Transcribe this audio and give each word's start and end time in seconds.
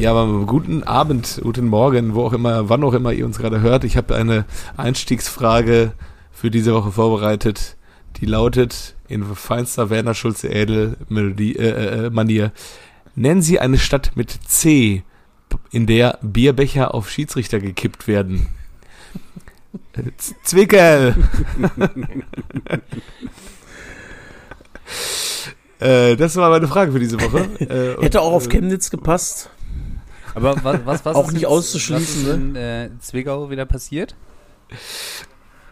Ja, 0.00 0.12
aber 0.14 0.46
guten 0.46 0.82
Abend, 0.82 1.40
guten 1.42 1.66
Morgen, 1.66 2.14
wo 2.14 2.24
auch 2.24 2.32
immer, 2.32 2.70
wann 2.70 2.82
auch 2.84 2.94
immer 2.94 3.12
ihr 3.12 3.26
uns 3.26 3.36
gerade 3.36 3.60
hört. 3.60 3.84
Ich 3.84 3.98
habe 3.98 4.16
eine 4.16 4.46
Einstiegsfrage 4.78 5.92
für 6.32 6.50
diese 6.50 6.72
Woche 6.72 6.90
vorbereitet, 6.90 7.76
die 8.16 8.24
lautet 8.24 8.96
in 9.08 9.22
feinster 9.22 9.90
Werner 9.90 10.14
Schulze-Edel 10.14 10.96
Melodie, 11.10 11.54
äh, 11.54 12.06
äh, 12.06 12.08
Manier. 12.08 12.50
Nennen 13.14 13.42
Sie 13.42 13.60
eine 13.60 13.76
Stadt 13.76 14.12
mit 14.14 14.30
C, 14.46 15.02
in 15.70 15.86
der 15.86 16.18
Bierbecher 16.22 16.94
auf 16.94 17.10
Schiedsrichter 17.10 17.60
gekippt 17.60 18.08
werden. 18.08 18.46
Zwickel! 20.44 21.14
äh, 25.78 26.16
das 26.16 26.36
war 26.36 26.48
meine 26.48 26.68
Frage 26.68 26.92
für 26.92 27.00
diese 27.00 27.20
Woche. 27.20 27.50
Äh, 27.60 28.02
Hätte 28.02 28.22
auch 28.22 28.32
auf 28.32 28.48
Chemnitz 28.48 28.88
gepasst. 28.90 29.50
Aber 30.34 30.54
was, 30.62 30.80
was, 30.84 31.04
was 31.04 31.16
Auch 31.16 31.28
ist 31.28 31.32
nicht 31.34 31.42
in- 31.42 31.48
auszuschließen, 31.48 32.22
Was 32.26 32.28
ist 32.30 32.34
in 32.36 32.56
äh, 32.56 32.90
Zwickau 33.00 33.50
wieder 33.50 33.66
passiert? 33.66 34.14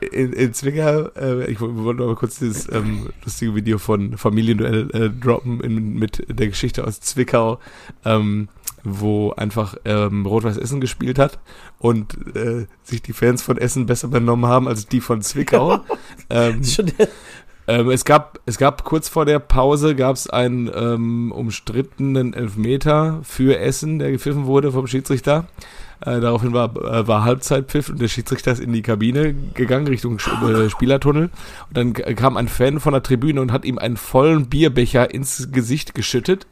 in, 0.00 0.32
in 0.32 0.54
Zwickau, 0.54 1.08
äh, 1.16 1.50
ich 1.50 1.60
wo- 1.60 1.74
wollte 1.84 2.04
aber 2.04 2.14
kurz 2.14 2.38
dieses 2.38 2.70
ähm, 2.72 3.10
lustige 3.24 3.54
Video 3.54 3.78
von 3.78 4.16
Familienduell 4.16 4.90
äh, 4.92 5.10
droppen 5.10 5.60
in, 5.60 5.94
mit 5.94 6.24
der 6.28 6.48
Geschichte 6.48 6.86
aus 6.86 7.00
Zwickau, 7.00 7.58
ähm, 8.04 8.48
wo 8.84 9.32
einfach 9.32 9.76
ähm, 9.84 10.24
Rot-Weiß 10.24 10.56
Essen 10.56 10.80
gespielt 10.80 11.18
hat 11.18 11.40
und 11.78 12.16
äh, 12.36 12.66
sich 12.84 13.02
die 13.02 13.12
Fans 13.12 13.42
von 13.42 13.58
Essen 13.58 13.86
besser 13.86 14.06
benommen 14.08 14.48
haben 14.48 14.68
als 14.68 14.86
die 14.86 15.00
von 15.00 15.20
Zwickau. 15.20 15.80
ähm, 16.30 16.62
Schon 16.64 16.86
der- 16.96 17.08
ähm, 17.68 17.90
es 17.90 18.06
gab, 18.06 18.40
es 18.46 18.56
gab 18.56 18.82
kurz 18.84 19.10
vor 19.10 19.26
der 19.26 19.38
Pause 19.38 19.94
gab 19.94 20.16
es 20.16 20.28
einen 20.28 20.70
ähm, 20.74 21.30
umstrittenen 21.32 22.32
Elfmeter 22.32 23.20
für 23.22 23.58
Essen, 23.58 23.98
der 23.98 24.10
gepfiffen 24.10 24.46
wurde 24.46 24.72
vom 24.72 24.86
Schiedsrichter. 24.86 25.44
Äh, 26.00 26.20
daraufhin 26.20 26.54
war, 26.54 26.74
äh, 26.76 27.06
war 27.06 27.24
Halbzeitpfiff 27.24 27.90
und 27.90 28.00
der 28.00 28.08
Schiedsrichter 28.08 28.52
ist 28.52 28.60
in 28.60 28.72
die 28.72 28.82
Kabine 28.82 29.34
gegangen 29.52 29.86
Richtung 29.86 30.18
äh, 30.18 30.70
Spielertunnel. 30.70 31.24
Und 31.24 31.76
dann 31.76 31.92
kam 31.92 32.38
ein 32.38 32.48
Fan 32.48 32.80
von 32.80 32.94
der 32.94 33.02
Tribüne 33.02 33.40
und 33.40 33.52
hat 33.52 33.66
ihm 33.66 33.78
einen 33.78 33.98
vollen 33.98 34.46
Bierbecher 34.46 35.12
ins 35.12 35.52
Gesicht 35.52 35.94
geschüttet. 35.94 36.46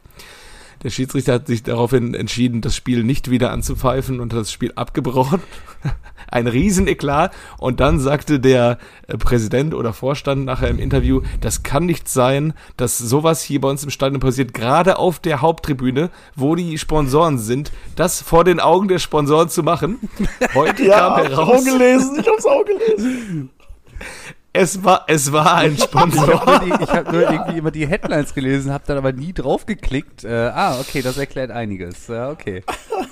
Der 0.83 0.89
Schiedsrichter 0.89 1.33
hat 1.33 1.47
sich 1.47 1.63
daraufhin 1.63 2.13
entschieden, 2.13 2.61
das 2.61 2.75
Spiel 2.75 3.03
nicht 3.03 3.31
wieder 3.31 3.51
anzupfeifen 3.51 4.19
und 4.19 4.33
hat 4.33 4.41
das 4.41 4.51
Spiel 4.51 4.71
abgebrochen. 4.75 5.41
Ein 6.29 6.47
Rieseneklat. 6.47 7.33
Und 7.57 7.79
dann 7.79 7.99
sagte 7.99 8.39
der 8.39 8.77
äh, 9.07 9.17
Präsident 9.17 9.73
oder 9.73 9.93
Vorstand 9.93 10.45
nachher 10.45 10.69
im 10.69 10.79
Interview, 10.79 11.21
das 11.41 11.63
kann 11.63 11.85
nicht 11.85 12.09
sein, 12.09 12.53
dass 12.75 12.97
sowas 12.97 13.41
hier 13.41 13.61
bei 13.61 13.69
uns 13.69 13.83
im 13.83 13.89
Stadion 13.89 14.19
passiert, 14.19 14.53
gerade 14.53 14.99
auf 14.99 15.19
der 15.19 15.41
Haupttribüne, 15.41 16.09
wo 16.35 16.55
die 16.55 16.77
Sponsoren 16.77 17.37
sind, 17.39 17.71
das 17.95 18.21
vor 18.21 18.43
den 18.43 18.59
Augen 18.59 18.87
der 18.87 18.99
Sponsoren 18.99 19.49
zu 19.49 19.63
machen. 19.63 19.99
Heute 20.53 20.87
kam 20.87 21.15
hab 21.15 21.23
ich 21.23 21.29
heraus, 21.29 21.61
auch 21.61 21.65
gelesen, 21.65 22.19
ich 22.19 22.27
hab's 22.27 22.45
auch 22.45 22.65
gelesen. 22.65 23.49
es 24.57 24.83
war, 24.83 25.05
es 25.07 25.31
war 25.31 25.55
ein 25.55 25.73
Ich 25.73 25.83
Sponsor. 25.83 26.45
habe 26.45 26.67
nur, 26.67 26.81
ich 26.81 26.89
hab 26.89 27.11
nur 27.11 27.21
irgendwie 27.21 27.57
immer 27.57 27.71
die 27.71 27.87
Headlines 27.87 28.33
gelesen, 28.33 28.71
habe 28.71 28.83
dann 28.87 28.97
aber 28.97 29.11
nie 29.13 29.33
drauf 29.33 29.65
geklickt. 29.65 30.23
Äh, 30.23 30.51
ah, 30.53 30.79
okay, 30.79 31.01
das 31.01 31.17
erklärt 31.17 31.51
einiges. 31.51 32.07
Ja, 32.07 32.29
okay. 32.29 32.63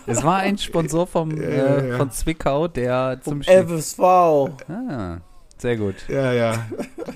Es 0.07 0.23
war 0.23 0.37
ein 0.37 0.57
Sponsor 0.57 1.07
vom, 1.07 1.31
äh, 1.39 1.89
ja. 1.89 1.97
von 1.97 2.11
Zwickau, 2.11 2.67
der 2.67 3.19
zum 3.23 3.43
Spiel. 3.43 3.65
FSV. 3.65 3.99
Ah, 3.99 5.17
sehr 5.57 5.77
gut. 5.77 5.95
Ja, 6.07 6.33
ja. 6.33 6.65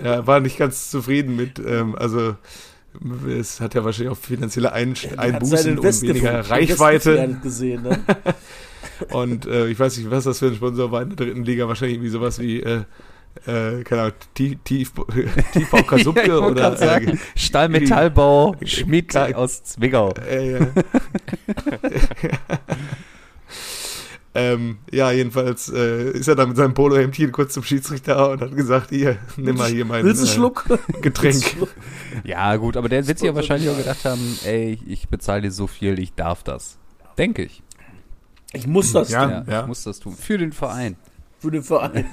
Ja, 0.04 0.26
war 0.26 0.40
nicht 0.40 0.58
ganz 0.58 0.90
zufrieden 0.90 1.36
mit, 1.36 1.60
ähm, 1.60 1.96
also 1.96 2.36
es 3.30 3.60
hat 3.62 3.76
ja 3.76 3.84
wahrscheinlich 3.86 4.12
auch 4.12 4.18
finanzielle 4.18 4.74
Ein 4.74 4.96
Einbußen 5.18 5.78
und 5.78 6.02
weniger 6.02 6.50
Reichweite. 6.50 7.38
gesehen, 7.42 7.84
ne? 7.84 8.00
Und 9.12 9.46
äh, 9.46 9.68
ich 9.68 9.80
weiß 9.80 9.98
nicht, 9.98 10.12
was 10.12 10.26
das 10.26 10.40
für 10.40 10.48
ein 10.48 10.56
Sponsor 10.56 10.92
war 10.92 11.02
in 11.02 11.10
der 11.10 11.26
dritten 11.26 11.44
Liga. 11.44 11.68
Wahrscheinlich 11.68 11.96
irgendwie 11.96 12.10
sowas 12.12 12.40
wie, 12.40 12.62
äh, 13.48 13.80
äh, 13.80 13.84
keine 13.84 14.02
Ahnung, 14.02 14.14
Tief, 14.34 14.58
Tief, 14.64 14.92
Tiefbau 15.54 15.84
Kasubke 15.84 16.28
Ja, 16.28 16.38
oder 16.40 16.76
sagen, 16.78 17.20
Stahlmetallbau 17.36 18.56
Schmidt 18.64 19.16
aus 19.16 19.64
Zwickau. 19.64 20.12
Äh, 20.14 20.60
ja. 20.60 20.68
ähm, 24.36 24.78
ja, 24.92 25.12
jedenfalls 25.12 25.70
äh, 25.70 26.12
ist 26.12 26.28
er 26.28 26.36
dann 26.36 26.50
mit 26.50 26.58
seinem 26.58 26.74
Polohemdchen 26.74 27.32
kurz 27.32 27.54
zum 27.54 27.64
Schiedsrichter 27.64 28.32
und 28.32 28.42
hat 28.42 28.56
gesagt, 28.56 28.90
hier, 28.90 29.18
nimm 29.38 29.58
mal 29.58 29.70
hier 29.70 29.86
mein 29.86 30.06
äh, 30.06 30.26
Schluck? 30.26 30.66
Getränk. 31.02 31.44
Ja, 32.24 32.56
gut, 32.58 32.78
aber 32.78 32.90
der 32.90 33.08
wird 33.08 33.20
sich 33.20 33.28
ja 33.28 33.36
wahrscheinlich 33.36 33.70
auch 33.70 33.78
gedacht 33.78 34.06
haben, 34.06 34.38
ey, 34.46 34.80
ich 34.86 35.10
bezahle 35.10 35.42
dir 35.42 35.52
so 35.52 35.68
viel, 35.68 36.00
ich 36.00 36.14
darf 36.14 36.44
das. 36.44 36.78
Denke 37.18 37.44
ich. 37.44 37.64
Ich 38.54 38.68
muss 38.68 38.92
das 38.94 39.10
Ja. 39.10 39.42
tun 39.42 39.52
Ja, 39.52 39.62
ich 39.62 39.68
muss 39.68 39.84
das 39.84 40.00
tun. 40.00 40.16
Für 40.16 40.38
den 40.38 40.52
Verein. 40.52 40.96
für 41.40 41.52
den 41.52 41.64
Verein. 41.64 42.06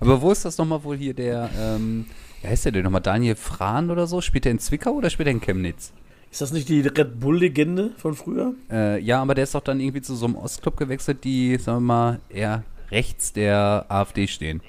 Aber 0.00 0.20
wo 0.20 0.30
ist 0.32 0.44
das 0.44 0.58
nochmal 0.58 0.82
wohl 0.84 0.96
hier 0.96 1.14
der, 1.14 1.50
ähm, 1.58 2.06
wie 2.42 2.48
heißt 2.48 2.64
der 2.66 2.72
denn 2.72 2.84
nochmal? 2.84 3.00
Daniel 3.00 3.36
Frahn 3.36 3.90
oder 3.90 4.06
so? 4.06 4.20
Spielt 4.20 4.46
er 4.46 4.52
in 4.52 4.58
Zwickau 4.58 4.92
oder 4.92 5.10
spielt 5.10 5.28
er 5.28 5.32
in 5.32 5.40
Chemnitz? 5.40 5.92
Ist 6.30 6.40
das 6.40 6.52
nicht 6.52 6.68
die 6.68 6.80
Red 6.80 7.18
Bull-Legende 7.20 7.92
von 7.96 8.14
früher? 8.14 8.54
Äh, 8.70 9.00
ja, 9.00 9.22
aber 9.22 9.34
der 9.34 9.44
ist 9.44 9.54
doch 9.54 9.62
dann 9.62 9.80
irgendwie 9.80 10.02
zu 10.02 10.14
so 10.14 10.26
einem 10.26 10.36
Ostclub 10.36 10.76
gewechselt, 10.76 11.24
die, 11.24 11.56
sagen 11.56 11.78
wir 11.78 11.80
mal, 11.94 12.20
eher 12.28 12.62
rechts 12.90 13.32
der 13.32 13.86
AfD 13.88 14.26
stehen. 14.26 14.60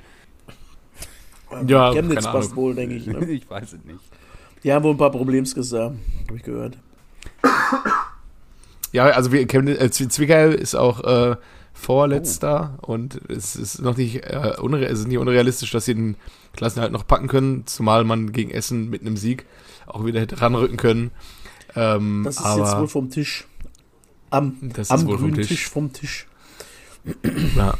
Ja, 1.65 1.91
Chemnitz 1.91 2.23
keine 2.25 2.37
passt 2.37 2.55
wohl, 2.55 2.75
denke 2.75 2.95
ich. 2.95 3.05
Ne? 3.07 3.25
ich 3.29 3.49
weiß 3.49 3.73
es 3.73 3.83
nicht. 3.85 3.99
Die 4.63 4.71
haben 4.71 4.83
wohl 4.83 4.91
ein 4.91 4.97
paar 4.97 5.11
Problemskis 5.11 5.69
da, 5.69 5.93
habe 6.27 6.35
ich 6.35 6.43
gehört. 6.43 6.77
Ja, 8.93 9.05
also 9.05 9.31
wir 9.31 9.45
Chemnitz, 9.47 9.79
äh, 9.79 9.85
Zw- 9.85 10.09
Zwickau 10.09 10.49
ist 10.49 10.75
auch 10.75 11.03
äh, 11.03 11.35
vorletzter 11.77 12.77
und 12.81 13.21
es 13.29 13.55
ist 13.55 13.81
noch 13.81 13.95
nicht, 13.97 14.23
äh, 14.23 14.53
es 14.85 14.99
ist 14.99 15.07
nicht 15.07 15.17
unrealistisch, 15.17 15.71
dass 15.71 15.85
sie 15.85 15.95
den 15.95 16.15
Klassen 16.53 16.81
halt 16.81 16.91
noch 16.91 17.05
packen 17.05 17.27
können, 17.27 17.65
zumal 17.67 18.03
man 18.03 18.31
gegen 18.31 18.49
Essen 18.51 18.89
mit 18.89 19.01
einem 19.01 19.15
Sieg 19.15 19.45
auch 19.85 20.05
wieder 20.05 20.19
hätte 20.19 20.41
ranrücken 20.41 20.77
können. 20.77 21.11
Ähm, 21.75 22.23
Das 22.25 22.37
ist 22.39 22.57
jetzt 22.57 22.77
wohl 22.77 22.87
vom 22.87 23.09
Tisch. 23.09 23.45
Am, 24.29 24.57
Das 24.61 24.87
ist 24.87 24.91
am 24.91 25.05
grünen 25.05 25.35
Tisch. 25.35 25.47
Tisch. 25.47 25.69
vom 25.69 25.93
Tisch. 25.93 26.27
ja, 27.55 27.75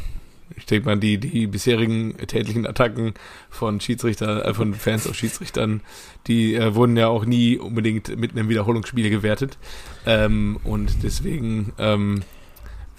ich 0.56 0.64
denke 0.64 0.86
mal, 0.86 0.96
die, 0.98 1.18
die 1.18 1.46
bisherigen 1.46 2.16
tätlichen 2.16 2.66
Attacken 2.66 3.14
von 3.50 3.80
Schiedsrichtern, 3.80 4.40
äh, 4.40 4.54
von 4.54 4.74
Fans 4.74 5.06
auf 5.06 5.16
Schiedsrichtern, 5.16 5.82
die 6.26 6.54
äh, 6.54 6.74
wurden 6.74 6.96
ja 6.96 7.08
auch 7.08 7.24
nie 7.24 7.58
unbedingt 7.58 8.16
mit 8.16 8.30
einem 8.32 8.48
Wiederholungsspiel 8.48 9.10
gewertet. 9.10 9.58
Ähm, 10.06 10.58
und 10.64 11.02
deswegen 11.02 11.72
ähm, 11.78 12.22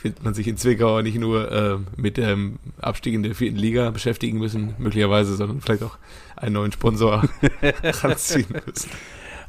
wird 0.04 0.24
man 0.24 0.34
sich 0.34 0.48
in 0.48 0.58
Zwickau 0.58 1.02
nicht 1.02 1.18
nur 1.18 1.52
äh, 1.52 1.78
mit 1.96 2.18
dem 2.18 2.60
Abstieg 2.80 3.14
in 3.14 3.24
der 3.24 3.36
vierten 3.36 3.58
Liga 3.58 3.90
beschäftigen 3.92 4.38
müssen, 4.38 4.76
möglicherweise, 4.78 5.36
sondern 5.36 5.62
vielleicht 5.62 5.84
auch 5.84 5.98
einen 6.36 6.54
neuen 6.54 6.72
Sponsor 6.72 7.24
ranziehen 7.84 8.48
müssen. 8.66 8.90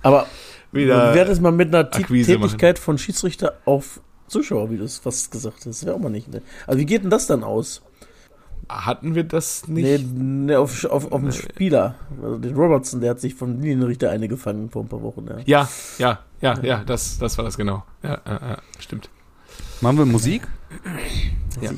Aber 0.03 0.27
Wieder 0.73 1.11
wie 1.11 1.17
wäre 1.17 1.29
das 1.29 1.41
mal 1.41 1.53
mit 1.53 1.69
einer 1.69 1.81
Akquise 1.81 2.33
machen. 2.35 2.43
Tätigkeit 2.43 2.79
von 2.79 2.99
Schiedsrichter 2.99 3.55
auf 3.65 4.01
Zuschauer, 4.27 4.71
wie 4.71 4.77
du 4.77 4.85
es 4.85 4.99
fast 4.99 5.31
gesagt 5.31 5.57
hast? 5.59 5.67
Das 5.67 5.87
wäre 5.87 5.97
auch 5.97 6.01
mal 6.01 6.11
nicht. 6.11 6.29
Ne? 6.29 6.43
Also 6.67 6.79
wie 6.79 6.87
geht 6.87 7.03
denn 7.03 7.11
das 7.11 7.27
dann 7.27 7.45
aus? 7.45 7.83
hatten 8.71 9.15
wir 9.15 9.25
das 9.25 9.67
Nee, 9.67 9.83
nicht? 9.83 10.15
nee 10.15 10.55
auf, 10.55 10.85
auf, 10.85 11.11
auf 11.11 11.21
den 11.21 11.33
Spieler. 11.33 11.97
Also 12.23 12.39
den 12.39 12.55
Robertson, 12.55 13.01
der 13.01 13.11
hat 13.11 13.21
sich 13.21 13.35
vom 13.35 13.61
Linienrichter 13.61 14.11
eine 14.11 14.29
gefangen 14.29 14.71
vor 14.71 14.83
ein 14.83 14.89
paar 14.89 15.03
Wochen. 15.03 15.27
Ja. 15.27 15.39
Ja, 15.47 15.69
ja, 15.99 16.19
ja, 16.41 16.63
ja, 16.63 16.85
das, 16.85 17.19
das 17.19 17.37
war 17.37 17.45
das 17.45 17.57
genau. 17.57 17.85
Ja, 18.03 18.21
ja, 18.25 18.33
ja 18.33 18.59
stimmt. 18.79 19.11
Machen 19.81 19.97
wir 19.97 20.05
Musik? 20.05 20.43
Ja. 21.63 21.71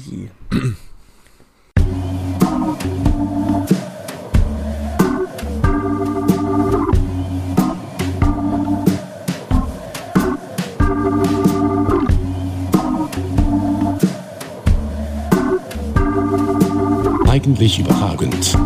Eigentlich 17.29 17.79
überragend. 17.79 18.59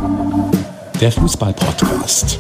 Der 1.01 1.13
Fußball-Podcast. 1.13 2.39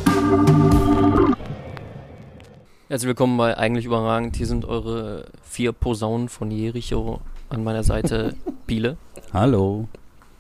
Herzlich 2.88 3.08
willkommen 3.08 3.36
bei 3.36 3.56
Eigentlich 3.56 3.84
Überragend. 3.84 4.36
Hier 4.36 4.46
sind 4.46 4.64
eure 4.64 5.26
vier 5.42 5.72
Posaunen 5.72 6.28
von 6.28 6.50
Jericho. 6.50 7.20
An 7.48 7.64
meiner 7.64 7.82
Seite 7.82 8.34
Biele, 8.66 8.96
Hallo. 9.32 9.88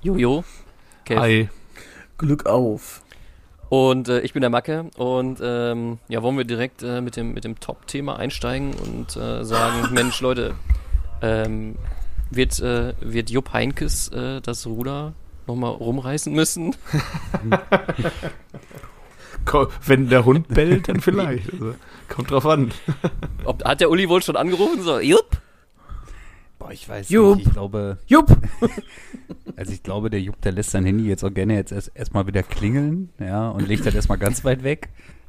Jojo, 0.02 0.44
Kev 1.04 1.20
Hi. 1.20 1.48
Glück 2.18 2.46
auf. 2.46 3.02
und 3.68 4.08
äh, 4.08 4.20
ich 4.20 4.32
bin 4.32 4.40
der 4.40 4.50
Macke. 4.50 4.86
Und 4.96 5.40
ähm, 5.42 5.98
ja, 6.08 6.22
wollen 6.22 6.36
wir 6.36 6.44
direkt 6.44 6.82
äh, 6.82 7.00
mit 7.00 7.16
dem, 7.16 7.32
mit 7.34 7.44
dem 7.44 7.58
Top-Thema 7.60 8.16
einsteigen 8.16 8.74
und 8.74 9.16
äh, 9.16 9.44
sagen, 9.44 9.88
Mensch 9.92 10.20
Leute, 10.20 10.54
ähm, 11.22 11.76
wird, 12.30 12.60
äh, 12.60 12.94
wird 13.00 13.30
Jupp 13.30 13.52
Heinkes 13.52 14.08
äh, 14.08 14.40
das 14.40 14.66
Ruder 14.66 15.14
nochmal 15.46 15.72
rumreißen 15.72 16.32
müssen? 16.32 16.74
Wenn 19.84 20.08
der 20.08 20.24
Hund 20.24 20.48
bellt, 20.48 20.88
dann 20.88 21.00
vielleicht. 21.00 21.52
Also, 21.52 21.74
kommt 22.08 22.30
drauf 22.30 22.46
an. 22.46 22.72
Ob, 23.44 23.64
hat 23.64 23.80
der 23.80 23.90
Uli 23.90 24.08
wohl 24.08 24.22
schon 24.22 24.36
angerufen? 24.36 24.82
So, 24.82 25.00
Jupp, 25.00 25.40
Boah, 26.58 26.72
ich 26.72 26.88
weiß 26.88 27.10
Jupp. 27.10 27.36
nicht, 27.36 27.46
ich 27.46 27.52
glaube, 27.52 27.98
Jupp! 28.06 28.36
also 29.56 29.72
ich 29.72 29.82
glaube, 29.82 30.10
der 30.10 30.20
Jupp, 30.20 30.40
der 30.40 30.52
lässt 30.52 30.70
sein 30.70 30.84
Handy 30.84 31.04
jetzt 31.06 31.22
auch 31.22 31.32
gerne 31.32 31.54
jetzt 31.54 31.70
erst 31.70 31.92
erstmal 31.94 32.26
wieder 32.26 32.42
klingeln, 32.42 33.10
ja, 33.20 33.50
und 33.50 33.68
legt 33.68 33.86
das 33.86 33.94
erstmal 33.94 34.18
ganz 34.18 34.44
weit 34.44 34.64
weg. 34.64 34.88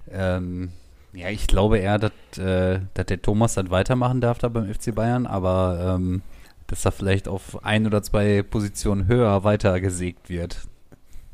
Ähm, 0.10 0.70
ja, 1.14 1.30
ich 1.30 1.48
glaube 1.48 1.80
eher, 1.80 2.00
dass, 2.00 2.12
äh, 2.38 2.80
dass 2.94 3.06
der 3.08 3.22
Thomas 3.22 3.56
das 3.56 3.70
weitermachen 3.70 4.22
darf 4.22 4.40
da 4.40 4.48
beim 4.48 4.74
FC 4.74 4.96
Bayern, 4.96 5.28
aber 5.28 5.96
ähm, 5.96 6.22
dass 6.68 6.86
er 6.86 6.92
vielleicht 6.92 7.28
auf 7.28 7.64
ein 7.64 7.86
oder 7.86 8.02
zwei 8.02 8.42
Positionen 8.42 9.08
höher 9.08 9.44
weiter 9.44 9.80
gesägt 9.80 10.30
wird, 10.30 10.62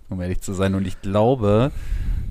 um 0.10 0.20
ehrlich 0.22 0.42
zu 0.42 0.54
sein. 0.54 0.76
Und 0.76 0.88
ich 0.88 1.02
glaube, 1.02 1.72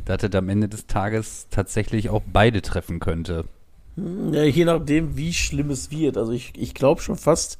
dass 0.04 0.22
er 0.22 0.34
am 0.34 0.49
Ende 0.49 0.69
des 0.69 0.87
Tages 0.87 1.46
tatsächlich 1.50 2.10
auch 2.10 2.22
beide 2.32 2.62
treffen 2.62 3.00
könnte. 3.00 3.44
Ja, 3.96 4.43
je 4.43 4.64
nachdem, 4.64 5.16
wie 5.16 5.32
schlimm 5.32 5.70
es 5.70 5.90
wird. 5.90 6.16
Also 6.16 6.32
ich, 6.32 6.52
ich 6.56 6.75
glaube 6.75 7.02
schon 7.02 7.16
fast, 7.16 7.58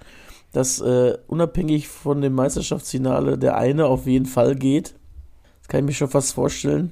dass 0.53 0.81
äh, 0.81 1.19
unabhängig 1.27 1.89
von 1.89 2.21
dem 2.21 2.35
Meisterschaftsfinale 2.35 3.39
der 3.39 3.57
eine 3.57 3.87
auf 3.87 4.07
jeden 4.07 4.27
Fall 4.27 4.55
geht. 4.55 4.95
Das 5.61 5.69
kann 5.69 5.81
ich 5.81 5.87
mir 5.87 5.93
schon 5.93 6.09
fast 6.09 6.35
vorstellen. 6.35 6.91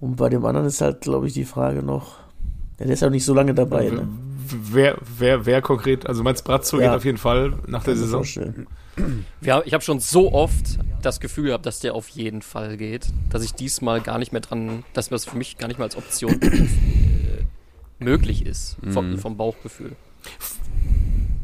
Und 0.00 0.16
bei 0.16 0.28
dem 0.28 0.44
anderen 0.44 0.66
ist 0.66 0.80
halt, 0.80 1.00
glaube 1.00 1.26
ich, 1.28 1.32
die 1.32 1.44
Frage 1.44 1.82
noch. 1.82 2.18
Ja, 2.78 2.84
der 2.86 2.94
ist 2.94 3.00
ja 3.00 3.08
auch 3.08 3.12
nicht 3.12 3.24
so 3.24 3.34
lange 3.34 3.54
dabei, 3.54 3.88
ne? 3.90 4.06
Wer, 4.48 4.98
wer, 5.18 5.46
wer 5.46 5.62
konkret, 5.62 6.06
also 6.06 6.22
meinst 6.22 6.44
Brazzo 6.44 6.78
Ja. 6.78 6.88
geht 6.88 6.96
auf 6.96 7.04
jeden 7.04 7.18
Fall 7.18 7.54
nach 7.66 7.82
der 7.82 7.96
Saison? 7.96 8.20
vorstellen. 8.20 8.66
Ja, 9.40 9.62
ich 9.64 9.74
habe 9.74 9.84
schon 9.84 10.00
so 10.00 10.32
oft 10.32 10.78
das 11.02 11.20
Gefühl 11.20 11.46
gehabt, 11.46 11.66
dass 11.66 11.80
der 11.80 11.94
auf 11.94 12.08
jeden 12.08 12.42
Fall 12.42 12.76
geht, 12.76 13.06
dass 13.30 13.42
ich 13.44 13.52
diesmal 13.52 14.00
gar 14.00 14.18
nicht 14.18 14.32
mehr 14.32 14.40
dran, 14.40 14.84
dass 14.92 15.08
das 15.10 15.24
für 15.26 15.36
mich 15.36 15.58
gar 15.58 15.68
nicht 15.68 15.78
mehr 15.78 15.84
als 15.84 15.96
Option 15.96 16.40
äh, 16.42 16.66
möglich 17.98 18.44
ist, 18.46 18.76
vom, 18.90 19.12
Mhm. 19.12 19.18
vom 19.18 19.36
Bauchgefühl. 19.36 19.92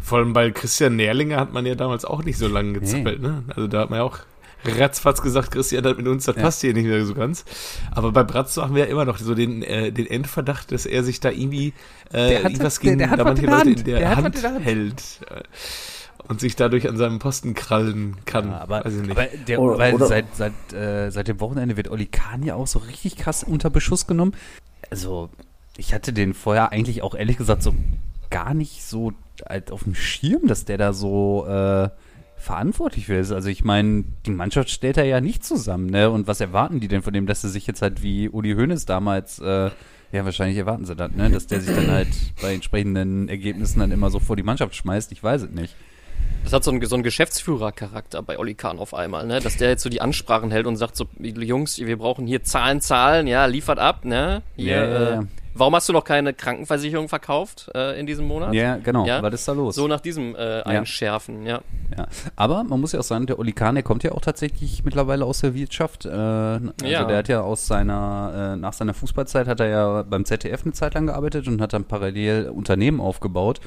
Vor 0.00 0.18
allem 0.18 0.32
bei 0.32 0.50
Christian 0.50 0.96
Nährlinger 0.96 1.36
hat 1.38 1.52
man 1.52 1.64
ja 1.66 1.74
damals 1.74 2.04
auch 2.04 2.24
nicht 2.24 2.38
so 2.38 2.48
lange 2.48 2.72
gezappelt, 2.80 3.22
ne? 3.22 3.44
Also 3.48 3.68
da 3.68 3.80
hat 3.80 3.90
man 3.90 3.98
ja 4.00 4.04
auch 4.04 4.18
ratzfatz 4.64 5.22
gesagt, 5.22 5.50
Christian 5.52 5.84
hat 5.84 5.96
mit 5.96 6.06
uns, 6.08 6.24
das 6.24 6.36
Ja. 6.36 6.42
passt 6.42 6.60
hier 6.60 6.72
nicht 6.74 6.86
mehr 6.86 7.04
so 7.04 7.14
ganz. 7.14 7.44
Aber 7.92 8.12
bei 8.12 8.22
Brazzo 8.24 8.62
haben 8.62 8.74
wir 8.74 8.84
ja 8.84 8.90
immer 8.90 9.04
noch 9.04 9.18
so 9.18 9.34
den, 9.34 9.62
äh, 9.62 9.92
den 9.92 10.06
Endverdacht, 10.06 10.72
dass 10.72 10.86
er 10.86 11.02
sich 11.04 11.20
da 11.20 11.30
irgendwie 11.30 11.72
äh, 12.12 12.28
Der 12.28 12.38
hat- 12.44 12.44
irgendwas 12.52 12.78
der- 12.78 12.82
gegen 12.90 12.98
der 12.98 13.10
hat 13.10 13.18
da 13.20 13.24
manche 13.24 13.42
der 13.46 13.50
Leute 13.58 13.70
in 13.70 13.84
der, 13.84 13.98
Der 14.00 14.16
Hand, 14.16 14.34
in 14.36 14.42
der 14.42 14.54
Hand. 14.54 14.64
hält. 14.64 15.02
Und 16.28 16.40
sich 16.40 16.56
dadurch 16.56 16.88
an 16.88 16.96
seinem 16.96 17.18
Posten 17.18 17.54
krallen 17.54 18.16
kann. 18.24 18.48
Ja, 18.48 18.60
aber, 18.60 18.84
Weiß 18.84 18.94
ich 18.94 19.02
nicht. 19.02 19.10
aber 19.10 19.26
der, 19.48 19.60
Oder- 19.60 19.78
weil 19.78 19.94
oder- 19.94 20.06
seit, 20.06 20.34
seit, 20.36 20.72
äh, 20.72 21.10
seit 21.10 21.28
dem 21.28 21.40
Wochenende 21.40 21.76
wird 21.76 21.90
Oli 21.90 22.06
Kahn 22.06 22.42
ja 22.42 22.54
auch 22.54 22.66
so 22.66 22.78
richtig 22.78 23.16
krass 23.16 23.42
unter 23.44 23.70
Beschuss 23.70 24.06
genommen. 24.06 24.32
Also, 24.90 25.30
ich 25.76 25.92
hatte 25.94 26.12
den 26.12 26.32
vorher 26.34 26.70
eigentlich 26.72 27.02
auch 27.02 27.14
ehrlich 27.14 27.36
gesagt 27.38 27.62
so 27.62 27.74
gar 28.30 28.54
nicht 28.54 28.84
so 28.84 29.12
halt 29.46 29.70
auf 29.72 29.82
dem 29.84 29.94
Schirm, 29.94 30.46
dass 30.46 30.64
der 30.64 30.78
da 30.78 30.92
so 30.92 31.46
äh, 31.46 31.88
verantwortlich 32.36 33.06
für 33.06 33.16
ist. 33.16 33.30
Also 33.32 33.48
ich 33.48 33.62
meine, 33.64 34.04
die 34.26 34.30
Mannschaft 34.30 34.70
stellt 34.70 34.96
er 34.96 35.04
ja 35.04 35.20
nicht 35.20 35.44
zusammen, 35.44 35.86
ne? 35.86 36.10
Und 36.10 36.26
was 36.26 36.40
erwarten 36.40 36.80
die 36.80 36.88
denn 36.88 37.02
von 37.02 37.12
dem, 37.12 37.26
dass 37.26 37.44
er 37.44 37.50
sich 37.50 37.66
jetzt 37.66 37.82
halt 37.82 38.02
wie 38.02 38.28
Uli 38.28 38.54
Hoeneß 38.54 38.84
damals, 38.86 39.38
äh, 39.38 39.70
ja 40.12 40.24
wahrscheinlich 40.24 40.58
erwarten 40.58 40.84
sie 40.84 40.96
das, 40.96 41.12
ne? 41.12 41.30
Dass 41.30 41.46
der 41.46 41.60
sich 41.60 41.74
dann 41.74 41.90
halt 41.90 42.08
bei 42.40 42.52
entsprechenden 42.54 43.28
Ergebnissen 43.28 43.80
dann 43.80 43.92
immer 43.92 44.10
so 44.10 44.18
vor 44.18 44.36
die 44.36 44.42
Mannschaft 44.42 44.74
schmeißt, 44.74 45.12
ich 45.12 45.22
weiß 45.22 45.42
es 45.42 45.50
nicht. 45.50 45.74
Das 46.44 46.52
hat 46.52 46.64
so 46.64 46.70
einen, 46.70 46.84
so 46.84 46.96
einen 46.96 47.04
Geschäftsführercharakter 47.04 48.22
bei 48.22 48.38
Oli 48.38 48.54
Kahn 48.54 48.78
auf 48.78 48.94
einmal, 48.94 49.26
ne? 49.26 49.40
Dass 49.40 49.56
der 49.56 49.70
jetzt 49.70 49.82
so 49.82 49.88
die 49.88 50.00
Ansprachen 50.00 50.50
hält 50.50 50.66
und 50.66 50.76
sagt 50.76 50.96
so, 50.96 51.06
Jungs, 51.18 51.78
wir 51.78 51.96
brauchen 51.96 52.26
hier 52.26 52.42
Zahlen, 52.42 52.80
Zahlen, 52.80 53.26
ja, 53.26 53.46
liefert 53.46 53.78
ab, 53.78 54.04
ne? 54.04 54.42
Hier, 54.56 54.76
Ja, 54.76 54.84
ja, 54.84 55.10
ja. 55.14 55.20
Äh, 55.20 55.24
warum 55.54 55.74
hast 55.74 55.88
du 55.88 55.92
noch 55.92 56.04
keine 56.04 56.32
Krankenversicherung 56.34 57.08
verkauft 57.08 57.70
äh, 57.74 57.98
in 57.98 58.06
diesem 58.06 58.26
Monat? 58.26 58.54
Ja, 58.54 58.76
genau. 58.76 59.06
Ja? 59.06 59.22
Was 59.22 59.34
ist 59.34 59.48
da 59.48 59.52
los? 59.52 59.74
So 59.74 59.86
nach 59.88 60.00
diesem 60.00 60.34
äh, 60.34 60.62
Einschärfen, 60.62 61.44
ja. 61.46 61.60
Ja, 61.96 62.06
aber 62.36 62.64
man 62.64 62.80
muss 62.80 62.92
ja 62.92 63.00
auch 63.00 63.04
sagen, 63.04 63.26
der 63.26 63.38
Oli 63.38 63.52
Kahn, 63.52 63.74
der 63.74 63.84
kommt 63.84 64.02
ja 64.02 64.12
auch 64.12 64.20
tatsächlich 64.22 64.82
mittlerweile 64.84 65.24
aus 65.26 65.40
der 65.40 65.54
Wirtschaft. 65.54 66.06
Äh, 66.06 66.10
also 66.10 66.70
Ja. 66.84 67.04
der 67.04 67.18
hat 67.18 67.28
ja 67.28 67.42
aus 67.42 67.66
seiner, 67.66 68.52
äh, 68.54 68.56
nach 68.56 68.72
seiner 68.72 68.94
Fußballzeit 68.94 69.46
hat 69.46 69.60
er 69.60 69.68
ja 69.68 70.02
beim 70.02 70.24
ZDF 70.24 70.62
eine 70.64 70.72
Zeit 70.72 70.94
lang 70.94 71.06
gearbeitet 71.06 71.46
und 71.48 71.60
hat 71.60 71.72
dann 71.74 71.84
parallel 71.84 72.48
Unternehmen 72.48 73.00
aufgebaut. 73.00 73.60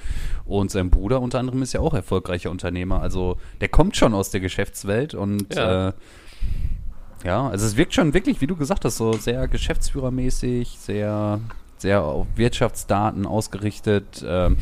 Und 0.45 0.71
sein 0.71 0.89
Bruder 0.89 1.21
unter 1.21 1.39
anderem 1.39 1.61
ist 1.61 1.73
ja 1.73 1.79
auch 1.81 1.93
erfolgreicher 1.93 2.49
Unternehmer. 2.51 3.01
Also 3.01 3.37
der 3.61 3.69
kommt 3.69 3.95
schon 3.95 4.13
aus 4.13 4.31
der 4.31 4.39
Geschäftswelt 4.39 5.13
und 5.13 5.53
Ja. 5.55 5.89
äh, 5.89 5.93
ja, 7.23 7.47
also 7.47 7.65
es 7.65 7.75
wirkt 7.75 7.93
schon 7.93 8.13
wirklich, 8.13 8.39
wie 8.41 8.47
du 8.47 8.55
gesagt 8.55 8.85
hast, 8.85 8.97
so 8.97 9.13
sehr 9.13 9.47
geschäftsführermäßig, 9.47 10.77
sehr, 10.79 11.39
sehr 11.85 12.03
auf 12.03 12.25
Wirtschaftsdaten 12.35 13.25
ausgerichtet. 13.25 14.25
Ähm, 14.27 14.57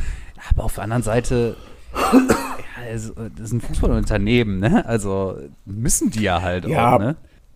aber 0.52 0.66
auf 0.66 0.76
der 0.76 0.84
anderen 0.84 1.04
Seite, 1.04 1.56
ja, 1.94 2.86
es- 2.94 3.14
das 3.38 3.46
ist 3.48 3.54
ein 3.54 3.62
Fußballunternehmen, 3.62 4.60
ne? 4.60 4.86
Also 4.86 5.38
müssen 5.66 6.10
die 6.12 6.22
ja 6.24 6.42
halt 6.42 6.66
Ja. 6.68 6.96
auch, 6.96 7.00
ne? 7.00 7.16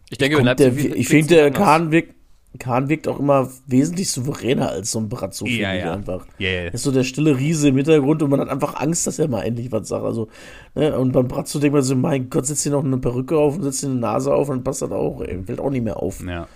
Ich 0.09 0.17
denke, 0.17 0.41
der, 0.55 0.73
ich 0.77 1.07
finde, 1.09 1.27
der. 1.35 1.51
Kahn 1.51 1.91
wirkt, 1.91 2.13
Kahn 2.59 2.87
wirkt 2.87 3.07
auch 3.09 3.19
immer 3.19 3.49
wesentlich 3.67 4.09
souveräner 4.09 4.69
als 4.69 4.91
so 4.91 4.99
ein 4.99 5.09
Brazzo, 5.09 5.45
finde 5.45 5.61
Ja, 5.61 5.73
ich 5.75 5.81
ja. 5.83 5.93
einfach. 5.93 6.25
Er 6.39 6.73
ist 6.73 6.83
so 6.83 6.91
der 6.93 7.03
stille 7.03 7.37
Riese 7.37 7.67
im 7.67 7.75
Hintergrund 7.75 8.23
und 8.23 8.29
man 8.29 8.39
hat 8.39 8.47
einfach 8.49 8.79
Angst, 8.79 9.05
dass 9.05 9.19
er 9.19 9.27
mal 9.27 9.41
endlich 9.43 9.69
was 9.71 9.89
sagt. 9.89 10.05
Also, 10.05 10.29
ne, 10.75 10.97
und 10.97 11.11
beim 11.11 11.27
Brazzo 11.27 11.59
denkt 11.59 11.73
man 11.73 11.83
so, 11.83 11.93
mein 11.95 12.29
Gott, 12.29 12.45
setzt 12.45 12.65
dir 12.65 12.71
noch 12.71 12.85
eine 12.85 12.97
Perücke 12.97 13.37
auf 13.37 13.57
und 13.57 13.63
setzt 13.63 13.83
dir 13.83 13.87
eine 13.87 13.97
Nase 13.99 14.33
auf 14.33 14.47
und 14.49 14.55
dann 14.57 14.63
passt 14.63 14.81
das 14.81 14.91
auch. 14.91 15.21
Ey, 15.21 15.43
fällt 15.43 15.59
auch 15.59 15.69
nicht 15.69 15.83
mehr 15.83 15.97
auf. 15.97 16.23
ja. 16.25 16.47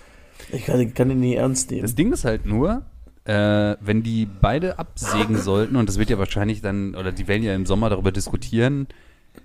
Ich 0.53 0.65
kann, 0.65 0.93
kann 0.95 1.07
den 1.09 1.19
nicht 1.19 1.35
ernst 1.37 1.69
nehmen. 1.69 1.83
Das 1.83 1.93
Ding 1.93 2.11
ist 2.11 2.25
halt 2.25 2.45
nur, 2.47 2.81
äh, 3.25 3.75
wenn 3.79 4.03
die 4.03 4.25
beide 4.25 4.79
absägen 4.79 5.37
sollten, 5.41 5.75
und 5.75 5.87
das 5.89 5.97
wird 5.99 6.09
ja 6.09 6.17
wahrscheinlich 6.17 6.61
dann, 6.61 6.95
oder 6.95 7.11
die 7.11 7.27
werden 7.27 7.43
ja 7.43 7.53
im 7.55 7.65
Sommer 7.65 7.89
darüber 7.89 8.11
diskutieren, 8.11 8.87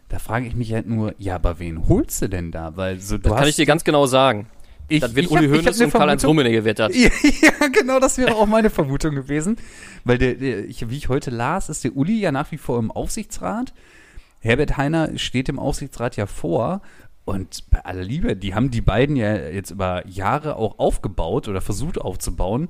da 0.09 0.19
frage 0.19 0.47
ich 0.47 0.55
mich 0.57 0.73
halt 0.73 0.89
nur, 0.89 1.15
ja, 1.19 1.37
aber 1.37 1.59
wen 1.59 1.89
holst 1.89 2.23
du 2.23 2.29
denn 2.29 2.51
da? 2.53 2.77
Weil 2.77 3.01
so, 3.01 3.19
Das 3.19 3.35
kann 3.37 3.49
ich 3.49 3.57
dir 3.57 3.67
ganz 3.67 3.85
genau 3.85 4.07
sagen. 4.07 4.49
ich, 4.89 5.01
Das 5.01 5.15
wird 5.15 5.27
ich 5.27 5.33
Uli 5.33 5.49
hab- 5.49 5.57
Hoeneß 5.59 5.81
und 5.81 5.93
Karl-Heinz 5.93 6.25
Rummenigge 6.25 6.59
gewettert. 6.59 6.93
Ja, 6.95 7.11
ja, 7.43 7.69
genau, 7.69 8.01
das 8.01 8.19
wäre 8.19 8.35
auch 8.35 8.47
meine 8.47 8.71
Vermutung 8.71 9.15
gewesen. 9.15 9.57
Weil 10.05 10.19
der, 10.19 10.35
der 10.35 10.65
ich, 10.65 10.89
wie 10.91 10.97
ich 10.97 11.09
heute 11.09 11.31
las, 11.31 11.69
ist 11.69 11.85
der 11.85 11.97
Uli 11.97 12.19
ja 12.19 12.33
nach 12.33 12.51
wie 12.53 12.59
vor 12.59 12.79
im 12.79 12.91
Aufsichtsrat. 12.91 13.73
Herbert 14.41 14.77
Heiner 14.77 15.17
steht 15.19 15.49
im 15.49 15.59
Aufsichtsrat 15.59 16.17
ja 16.17 16.27
vor. 16.27 16.83
Und 17.25 17.69
bei 17.71 17.85
aller 17.85 18.05
Liebe, 18.05 18.37
die 18.37 18.55
haben 18.55 18.71
die 18.71 18.81
beiden 18.81 19.17
ja 19.17 19.35
jetzt 19.37 19.71
über 19.73 20.07
Jahre 20.07 20.57
auch 20.57 20.79
aufgebaut 20.79 21.49
oder 21.49 21.61
versucht 21.61 21.99
aufzubauen. 22.01 22.69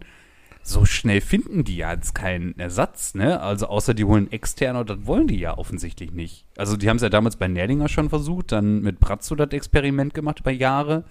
So 0.69 0.85
schnell 0.85 1.21
finden 1.21 1.63
die 1.63 1.77
ja 1.77 1.93
jetzt 1.93 2.13
keinen 2.17 2.59
Ersatz, 2.59 3.15
ne? 3.15 3.41
Also 3.41 3.67
außer 3.69 3.95
die 3.95 4.03
holen 4.05 4.33
extern 4.33 4.75
und 4.75 4.91
das 4.91 4.99
wollen 5.07 5.29
die 5.29 5.39
ja 5.39 5.57
offensichtlich 5.57 6.11
nicht. 6.11 6.45
Also 6.57 6.77
die 6.77 6.89
haben 6.89 6.97
es 6.97 7.03
ja 7.03 7.09
damals 7.09 7.37
bei 7.37 7.47
Nerlinger 7.47 7.89
schon 7.89 8.09
versucht, 8.09 8.51
dann 8.51 8.81
mit 8.83 8.99
Brazzo 8.99 9.37
das 9.37 9.51
Experiment 9.51 10.13
gemacht 10.13 10.41
über 10.41 10.51
Jahre 10.51 11.05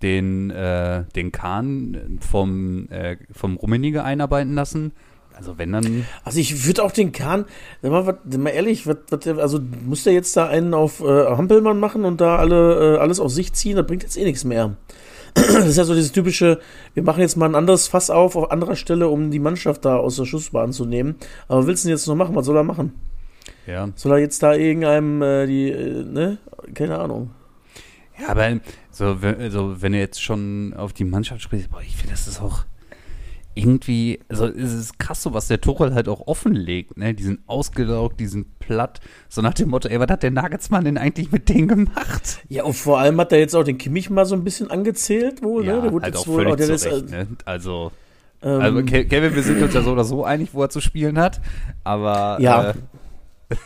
den, 0.00 0.48
äh, 0.48 1.04
den 1.14 1.32
Kahn 1.32 2.18
vom, 2.26 2.88
äh, 2.88 3.18
vom 3.30 3.56
Rummenigge 3.58 4.04
einarbeiten 4.04 4.54
lassen. 4.54 4.92
Also 5.36 5.58
wenn 5.58 5.70
dann. 5.70 6.06
Also 6.24 6.40
ich 6.40 6.64
würde 6.66 6.82
auch 6.82 6.90
den 6.90 7.12
Kahn, 7.12 7.44
mal, 7.82 8.18
mal 8.38 8.48
ehrlich, 8.48 8.86
wat, 8.86 9.24
der- 9.26 9.36
also 9.36 9.60
muss 9.84 10.04
der 10.04 10.14
jetzt 10.14 10.34
da 10.34 10.48
einen 10.48 10.72
auf 10.72 11.00
äh, 11.00 11.26
Hampelmann 11.26 11.78
machen 11.78 12.06
und 12.06 12.22
da 12.22 12.36
alle 12.36 12.96
äh, 12.96 12.98
alles 12.98 13.20
auf 13.20 13.30
sich 13.32 13.52
ziehen, 13.52 13.76
das 13.76 13.86
bringt 13.86 14.02
jetzt 14.02 14.16
eh 14.16 14.24
nichts 14.24 14.44
mehr. 14.44 14.76
Das 15.52 15.66
ist 15.66 15.76
ja 15.76 15.84
so 15.84 15.94
dieses 15.94 16.12
typische, 16.12 16.60
wir 16.94 17.02
machen 17.02 17.20
jetzt 17.20 17.36
mal 17.36 17.46
ein 17.48 17.54
anderes 17.54 17.88
Fass 17.88 18.10
auf, 18.10 18.36
auf 18.36 18.50
anderer 18.50 18.76
Stelle, 18.76 19.08
um 19.08 19.30
die 19.30 19.38
Mannschaft 19.38 19.84
da 19.84 19.96
aus 19.96 20.16
der 20.16 20.24
Schussbahn 20.24 20.72
zu 20.72 20.84
nehmen. 20.84 21.16
Aber 21.48 21.66
willst 21.66 21.84
du 21.84 21.88
denn 21.88 21.96
jetzt 21.96 22.06
noch 22.06 22.14
machen? 22.14 22.34
Was 22.34 22.46
soll 22.46 22.56
er 22.56 22.64
machen? 22.64 22.92
Ja. 23.66 23.88
Soll 23.96 24.12
er 24.12 24.18
jetzt 24.18 24.42
da 24.42 24.54
irgendeinem, 24.54 25.22
äh, 25.22 25.46
die, 25.46 25.70
äh, 25.70 26.04
ne? 26.04 26.38
Keine 26.74 26.98
Ahnung. 26.98 27.30
Ja, 28.20 28.28
aber 28.30 28.58
so, 28.90 29.22
wenn- 29.22 29.40
also, 29.40 29.80
wenn 29.80 29.92
du 29.92 29.98
jetzt 29.98 30.22
schon 30.22 30.74
auf 30.76 30.92
die 30.92 31.04
Mannschaft 31.04 31.42
sprichst, 31.42 31.70
boah, 31.70 31.80
ich 31.80 31.96
finde, 31.96 32.12
das 32.12 32.26
ist 32.26 32.40
auch 32.42 32.64
irgendwie, 33.58 34.20
also 34.28 34.46
es 34.46 34.72
ist 34.72 34.98
krass 34.98 35.22
so, 35.22 35.34
was 35.34 35.48
der 35.48 35.60
Tuchel 35.60 35.92
halt 35.94 36.08
auch 36.08 36.26
offenlegt, 36.26 36.96
ne? 36.96 37.12
Die 37.12 37.22
sind 37.24 37.40
ausgelaugt, 37.46 38.20
die 38.20 38.26
sind 38.26 38.58
platt. 38.60 39.00
So 39.28 39.42
nach 39.42 39.54
dem 39.54 39.68
Motto, 39.70 39.88
ey, 39.88 39.98
was 39.98 40.08
hat 40.08 40.22
der 40.22 40.30
Nagelsmann 40.30 40.84
denn 40.84 40.96
eigentlich 40.96 41.32
mit 41.32 41.48
denen 41.48 41.68
gemacht? 41.68 42.40
Ja, 42.48 42.64
und 42.64 42.74
vor 42.74 42.98
allem 43.00 43.20
hat 43.20 43.32
er 43.32 43.38
jetzt 43.40 43.54
auch 43.56 43.64
den 43.64 43.76
Kimmich 43.78 44.08
mal 44.10 44.24
so 44.24 44.34
ein 44.36 44.44
bisschen 44.44 44.70
angezählt 44.70 45.42
wohl, 45.42 45.64
ne? 45.64 45.82
Der 45.82 45.92
wurde 45.92 46.04
halt 46.04 46.14
jetzt 46.14 46.22
auch 46.22 46.28
wohl, 46.28 46.36
völlig 46.44 46.52
oh, 46.52 46.56
der 46.56 46.66
zu 46.78 46.88
ist, 46.88 47.10
ne? 47.10 47.26
Also, 47.44 47.90
ähm, 48.42 48.60
also 48.60 48.82
Ke- 48.84 49.04
Kevin, 49.06 49.34
wir 49.34 49.42
sind 49.42 49.60
uns 49.60 49.74
ja 49.74 49.82
so 49.82 49.92
oder 49.92 50.04
so 50.04 50.24
einig, 50.24 50.50
wo 50.52 50.62
er 50.62 50.70
zu 50.70 50.80
spielen 50.80 51.18
hat, 51.18 51.40
aber 51.84 52.38
Ja. 52.40 52.70
äh, 52.70 52.74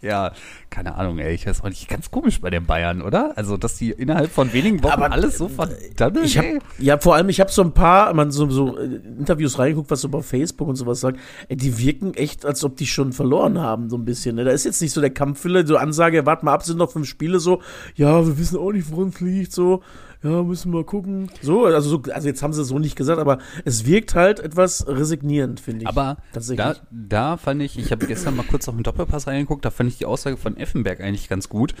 ja, 0.00 0.32
keine 0.70 0.94
Ahnung, 0.94 1.18
ey, 1.18 1.34
ich 1.34 1.46
weiß 1.46 1.62
auch 1.62 1.68
nicht, 1.68 1.88
ganz 1.88 2.10
komisch 2.10 2.40
bei 2.40 2.50
den 2.50 2.66
Bayern, 2.66 3.02
oder? 3.02 3.32
Also, 3.36 3.56
dass 3.56 3.76
die 3.76 3.90
innerhalb 3.90 4.30
von 4.30 4.52
wenigen 4.52 4.82
Wochen 4.82 4.92
Aber, 4.92 5.12
alles 5.12 5.38
so 5.38 5.48
verdammt, 5.48 6.18
Ich 6.24 6.38
hab, 6.38 6.44
ey. 6.44 6.58
ja, 6.78 6.98
vor 6.98 7.14
allem, 7.16 7.28
ich 7.28 7.40
habe 7.40 7.50
so 7.50 7.62
ein 7.62 7.72
paar, 7.72 8.14
man 8.14 8.30
so, 8.30 8.48
so 8.50 8.78
äh, 8.78 9.00
Interviews 9.18 9.58
reingeguckt, 9.58 9.90
was 9.90 10.00
so 10.00 10.08
bei 10.08 10.22
Facebook 10.22 10.68
und 10.68 10.76
sowas 10.76 11.00
sagt. 11.00 11.18
Ey, 11.48 11.56
die 11.56 11.78
wirken 11.78 12.14
echt, 12.14 12.44
als 12.46 12.62
ob 12.64 12.76
die 12.76 12.86
schon 12.86 13.12
verloren 13.12 13.58
haben, 13.58 13.90
so 13.90 13.96
ein 13.96 14.04
bisschen. 14.04 14.36
Ne? 14.36 14.44
Da 14.44 14.52
ist 14.52 14.64
jetzt 14.64 14.80
nicht 14.80 14.92
so 14.92 15.00
der 15.00 15.10
Kampfwille, 15.10 15.66
so 15.66 15.76
Ansage, 15.76 16.26
wart 16.26 16.42
mal 16.42 16.52
ab, 16.54 16.62
sind 16.62 16.78
noch 16.78 16.92
fünf 16.92 17.08
Spiele 17.08 17.40
so. 17.40 17.60
Ja, 17.96 18.24
wir 18.26 18.38
wissen 18.38 18.58
auch 18.58 18.72
nicht, 18.72 18.90
woran 18.90 19.08
es 19.08 19.20
liegt, 19.20 19.52
so. 19.52 19.82
Ja, 20.22 20.42
müssen 20.42 20.72
wir 20.72 20.84
gucken. 20.84 21.30
So, 21.42 21.66
also, 21.66 21.88
so, 21.88 22.12
also 22.12 22.26
jetzt 22.26 22.42
haben 22.42 22.52
sie 22.52 22.62
es 22.62 22.68
so 22.68 22.78
nicht 22.80 22.96
gesagt, 22.96 23.20
aber 23.20 23.38
es 23.64 23.86
wirkt 23.86 24.16
halt 24.16 24.40
etwas 24.40 24.86
resignierend, 24.88 25.60
finde 25.60 25.82
ich. 25.82 25.88
Aber 25.88 26.16
tatsächlich. 26.32 26.66
da, 26.66 26.74
da 26.90 27.36
fand 27.36 27.62
ich, 27.62 27.78
ich 27.78 27.92
habe 27.92 28.06
gestern 28.06 28.34
mal 28.34 28.44
kurz 28.44 28.68
auf 28.68 28.74
den 28.74 28.82
Doppelpass 28.82 29.28
reingeguckt, 29.28 29.64
da 29.64 29.70
fand 29.70 29.90
ich 29.90 29.98
die 29.98 30.06
Aussage 30.06 30.36
von 30.36 30.56
Effenberg 30.56 31.00
eigentlich 31.00 31.28
ganz 31.28 31.48
gut. 31.48 31.74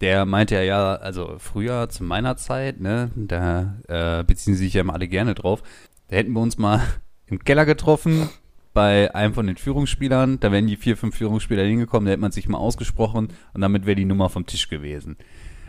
Der 0.00 0.26
meinte 0.26 0.56
ja, 0.56 0.62
ja, 0.62 0.94
also 0.96 1.36
früher 1.38 1.88
zu 1.88 2.02
meiner 2.02 2.36
Zeit, 2.36 2.80
ne, 2.80 3.10
da 3.14 3.76
äh, 3.86 4.24
beziehen 4.24 4.56
sich 4.56 4.74
ja 4.74 4.80
immer 4.80 4.94
alle 4.94 5.06
gerne 5.06 5.34
drauf. 5.34 5.62
Da 6.08 6.16
hätten 6.16 6.32
wir 6.32 6.40
uns 6.40 6.58
mal 6.58 6.82
im 7.26 7.44
Keller 7.44 7.66
getroffen 7.66 8.28
bei 8.74 9.14
einem 9.14 9.32
von 9.32 9.46
den 9.46 9.56
Führungsspielern. 9.56 10.40
Da 10.40 10.50
wären 10.50 10.66
die 10.66 10.76
vier, 10.76 10.96
fünf 10.96 11.16
Führungsspieler 11.16 11.62
hingekommen, 11.62 12.06
da 12.06 12.10
hätte 12.10 12.20
man 12.20 12.32
sich 12.32 12.48
mal 12.48 12.58
ausgesprochen 12.58 13.28
und 13.54 13.60
damit 13.60 13.86
wäre 13.86 13.96
die 13.96 14.04
Nummer 14.04 14.28
vom 14.28 14.44
Tisch 14.44 14.68
gewesen. 14.68 15.16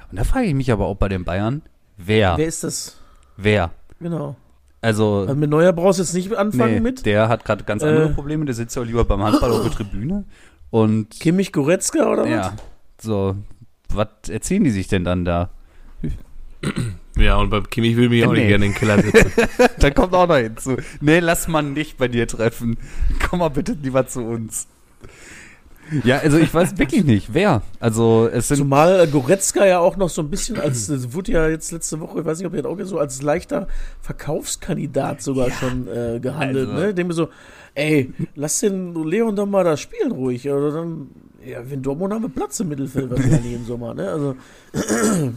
Und 0.09 0.17
da 0.17 0.23
frage 0.23 0.47
ich 0.47 0.55
mich 0.55 0.71
aber 0.71 0.87
auch 0.87 0.97
bei 0.97 1.09
den 1.09 1.23
Bayern, 1.23 1.61
wer? 1.97 2.37
Wer 2.37 2.47
ist 2.47 2.63
das? 2.63 2.97
Wer? 3.37 3.71
Genau. 3.99 4.35
Also, 4.81 5.21
Also 5.21 5.35
mit 5.35 5.49
Neuer 5.49 5.73
brauchst 5.73 5.99
du 5.99 6.03
jetzt 6.03 6.13
nicht 6.13 6.33
anfangen 6.35 6.75
nee, 6.75 6.79
mit. 6.79 7.05
der 7.05 7.27
hat 7.29 7.43
gerade 7.43 7.63
ganz 7.63 7.83
andere 7.83 8.05
Äh. 8.09 8.13
Probleme, 8.13 8.45
der 8.45 8.53
sitzt 8.55 8.75
ja 8.75 8.83
lieber 8.83 9.03
beim 9.05 9.21
Handball 9.23 9.51
auf 9.51 9.63
der 9.63 9.71
Tribüne. 9.71 10.23
Und 10.69 11.09
Kimmich 11.19 11.51
Goretzka 11.51 12.11
oder 12.11 12.27
ja, 12.27 12.53
so, 13.01 13.35
was 13.89 14.07
erzählen 14.29 14.63
die 14.63 14.69
sich 14.71 14.87
denn 14.87 15.03
dann 15.03 15.25
da? 15.25 15.49
Ja, 17.17 17.37
und 17.37 17.49
beim 17.49 17.67
Kimmich 17.69 17.95
will 17.97 18.09
mich 18.09 18.25
auch 18.25 18.33
Nee. 18.33 18.39
nicht 18.39 18.47
gerne 18.49 18.65
in 18.65 18.71
den 18.73 18.77
Keller 18.77 19.01
setzen. 19.01 19.31
da 19.79 19.89
kommt 19.91 20.13
auch 20.13 20.27
noch 20.27 20.35
hinzu. 20.37 20.77
Nee, 21.01 21.19
lass 21.19 21.47
man 21.47 21.73
nicht 21.73 21.97
bei 21.97 22.07
dir 22.07 22.27
treffen. 22.27 22.77
Komm 23.27 23.39
mal 23.39 23.49
bitte 23.49 23.73
lieber 23.81 24.05
zu 24.07 24.21
uns. 24.21 24.67
Ja, 26.03 26.17
also 26.19 26.37
ich 26.37 26.53
weiß 26.53 26.77
wirklich 26.77 27.03
nicht, 27.03 27.33
wer. 27.33 27.61
Also 27.79 28.29
es 28.31 28.47
sind 28.47 28.57
Zumal 28.57 29.07
Goretzka 29.07 29.65
ja 29.65 29.79
auch 29.79 29.97
noch 29.97 30.09
so 30.09 30.21
ein 30.21 30.29
bisschen 30.29 30.59
als, 30.59 30.89
wurde 31.13 31.31
ja 31.31 31.47
jetzt 31.47 31.71
letzte 31.71 31.99
Woche, 31.99 32.19
ich 32.19 32.25
weiß 32.25 32.39
nicht, 32.39 32.47
ob 32.47 32.53
ihr 32.53 32.63
das 32.63 32.71
auch 32.71 32.79
so 32.85 32.99
als 32.99 33.21
leichter 33.21 33.67
Verkaufskandidat 34.01 35.21
sogar 35.21 35.51
schon 35.51 35.87
äh, 35.87 36.19
gehandelt, 36.19 36.69
Also. 36.69 36.81
ne? 36.81 36.93
Dem 36.93 37.11
so, 37.11 37.29
ey, 37.75 38.13
lass 38.35 38.59
den 38.59 38.95
Leon 38.95 39.35
doch 39.35 39.45
mal 39.45 39.63
da 39.63 39.77
spielen 39.77 40.11
ruhig, 40.11 40.49
oder 40.49 40.71
dann, 40.71 41.09
ja, 41.45 41.59
wenn 41.69 41.81
Dortmund 41.81 42.13
haben 42.13 42.23
wir 42.23 42.29
Platz 42.29 42.59
im 42.59 42.69
Mittelfeld 42.69 43.09
wahrscheinlich 43.09 43.53
im 43.53 43.65
Sommer, 43.65 43.93
ne? 43.93 44.09
Also, 44.09 44.35
also, 44.73 45.33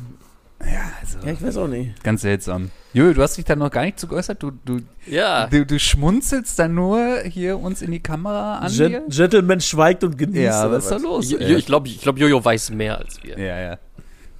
ja, 1.24 1.32
ich 1.32 1.42
weiß 1.42 1.56
auch 1.58 1.68
nicht. 1.68 2.02
ganz 2.02 2.22
seltsam. 2.22 2.70
Jojo, 2.92 3.12
du 3.14 3.22
hast 3.22 3.36
dich 3.36 3.44
da 3.44 3.54
noch 3.56 3.70
gar 3.70 3.82
nicht 3.84 4.00
zu 4.00 4.06
geäußert. 4.08 4.42
Du, 4.42 4.50
du, 4.64 4.80
Ja. 5.06 5.46
du, 5.46 5.64
du 5.64 5.78
schmunzelst 5.78 6.58
dann 6.58 6.74
nur 6.74 7.20
hier 7.24 7.58
uns 7.58 7.82
in 7.82 7.90
die 7.92 8.00
Kamera 8.00 8.58
an. 8.58 8.72
Gen 8.72 9.02
Gentleman 9.08 9.60
schweigt 9.60 10.02
und 10.04 10.18
genießt. 10.18 10.42
Ja, 10.42 10.70
was 10.70 10.84
ist 10.84 10.90
da 10.90 10.96
los? 10.96 11.30
Jo- 11.30 11.38
Jo- 11.38 11.56
Ich 11.56 11.66
glaube, 11.66 11.88
ich 11.88 12.00
glaub, 12.00 12.18
Jojo 12.18 12.44
weiß 12.44 12.70
mehr 12.70 12.98
als 12.98 13.22
wir. 13.22 13.38
Ja, 13.38 13.60
ja. 13.60 13.78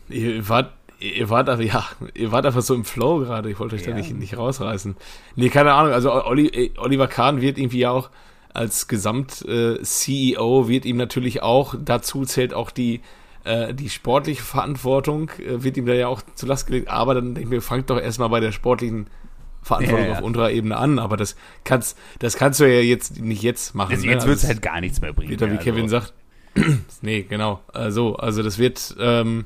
Ihr 0.09 0.49
wart, 0.49 0.73
ihr 0.99 1.31
wart 1.31 1.49
einfach, 1.49 1.65
ja, 1.65 1.85
ihr 2.15 2.33
wart 2.33 2.45
einfach 2.47 2.63
so 2.63 2.75
im 2.75 2.85
Flow 2.85 3.19
gerade. 3.21 3.49
Ich 3.51 3.61
wollte 3.61 3.77
euch 3.77 3.83
da 3.85 3.91
Ja. 3.91 3.97
nicht, 3.97 4.13
nicht 4.13 4.37
rausreißen. 4.37 4.97
Nee, 5.37 5.49
keine 5.49 5.73
Ahnung. 5.75 5.93
Also 5.93 6.13
Olli, 6.13 6.47
äh, 6.49 6.71
Oliver 6.79 7.07
Kahn 7.07 7.41
wird 7.41 7.57
irgendwie 7.59 7.79
ja 7.81 7.91
auch 7.91 8.11
als 8.53 8.89
Gesamt-CEO 8.89 10.69
wird 10.69 10.85
ihm 10.85 10.97
natürlich 10.97 11.43
auch, 11.43 11.75
dazu 11.83 12.25
zählt 12.25 12.53
auch 12.55 12.71
die, 12.73 13.01
äh, 13.45 13.75
die 13.75 13.89
sportliche 13.89 14.43
Verantwortung, 14.43 15.31
äh, 15.39 15.63
wird 15.63 15.77
ihm 15.77 15.87
da 15.87 15.95
ja 15.95 16.09
auch 16.09 16.23
zu 16.35 16.47
Last 16.47 16.67
gelegt. 16.67 16.89
Aber 16.89 17.15
dann 17.15 17.35
denke 17.35 17.43
ich 17.43 17.49
mir, 17.49 17.61
fangt 17.63 17.91
doch 17.91 17.99
erstmal 17.99 18.29
bei 18.29 18.41
der 18.41 18.53
sportlichen 18.53 19.07
Verantwortung 19.63 20.05
Ja, 20.07 20.13
ja. 20.13 20.19
auf 20.19 20.23
unterer 20.25 20.51
Ebene 20.51 20.77
an. 20.77 20.99
Aber 20.99 21.17
das 21.17 21.37
kannst, 21.65 21.97
das 22.19 22.37
kannst 22.37 22.61
du 22.61 22.65
ja 22.65 22.81
jetzt 22.81 23.21
nicht 23.21 23.43
jetzt 23.43 23.75
machen. 23.75 23.93
Also 23.93 24.07
ne? 24.07 24.13
jetzt 24.13 24.27
wird 24.27 24.37
es 24.39 24.45
Also 24.45 24.55
halt 24.55 24.63
gar 24.63 24.81
nichts 24.81 25.01
mehr 25.01 25.13
bringen. 25.13 25.31
wird 25.31 25.41
da, 25.43 25.47
wie 25.51 25.55
ja, 25.55 25.61
Kevin 25.61 25.83
also. 25.85 26.01
sagt. 26.01 26.15
nee, 27.03 27.23
genau. 27.23 27.61
Also, 27.73 28.17
also 28.17 28.43
das 28.43 28.59
wird, 28.59 28.97
ähm, 28.99 29.45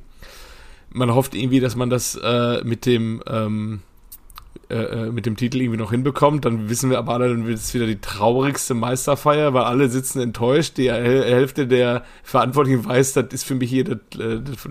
man 0.90 1.14
hofft 1.14 1.34
irgendwie, 1.34 1.60
dass 1.60 1.76
man 1.76 1.90
das 1.90 2.14
äh, 2.22 2.62
mit 2.64 2.86
dem 2.86 3.22
ähm, 3.26 3.82
äh, 4.70 4.75
äh, 4.75 5.12
mit 5.12 5.26
dem 5.26 5.37
Titel 5.37 5.61
irgendwie 5.61 5.78
noch 5.78 5.90
hinbekommt. 5.90 6.44
Dann 6.44 6.68
wissen 6.68 6.90
wir 6.90 6.99
aber 6.99 7.14
alle, 7.14 7.28
dann 7.28 7.46
wird 7.46 7.58
es 7.58 7.75
wieder 7.75 7.87
die 7.87 8.00
traurigste 8.00 8.75
Meisterfeier, 8.75 9.52
weil 9.52 9.64
alle 9.64 9.88
sitzen 9.88 10.20
enttäuscht. 10.20 10.76
Die 10.78 10.90
Häl- 10.90 11.25
Hälfte 11.25 11.66
der 11.66 12.04
Verantwortlichen 12.23 12.84
weiß, 12.84 13.12
das 13.14 13.26
ist 13.30 13.44
für 13.44 13.54
mich 13.54 13.70
hier 13.70 13.84
das, 13.84 13.99
äh, 14.18 14.40
das, 14.40 14.68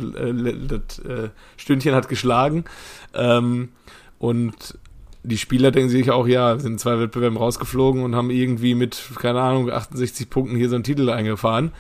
das 0.68 1.00
äh, 1.00 1.30
Stündchen 1.58 1.94
hat 1.94 2.10
geschlagen. 2.10 2.66
Ähm, 3.14 3.70
und 4.18 4.78
die 5.24 5.38
Spieler 5.38 5.72
denken 5.72 5.90
sich 5.90 6.12
auch, 6.12 6.28
ja, 6.28 6.58
sind 6.60 6.80
zwei 6.80 7.00
Wettbewerben 7.00 7.38
rausgeflogen 7.38 8.04
und 8.04 8.16
haben 8.16 8.30
irgendwie 8.30 8.76
mit, 8.76 9.02
keine 9.20 9.42
Ahnung, 9.42 9.70
68 9.72 10.30
Punkten 10.30 10.56
hier 10.58 10.70
so 10.70 10.76
einen 10.76 10.84
Titel 10.84 11.10
eingefahren. 11.10 11.72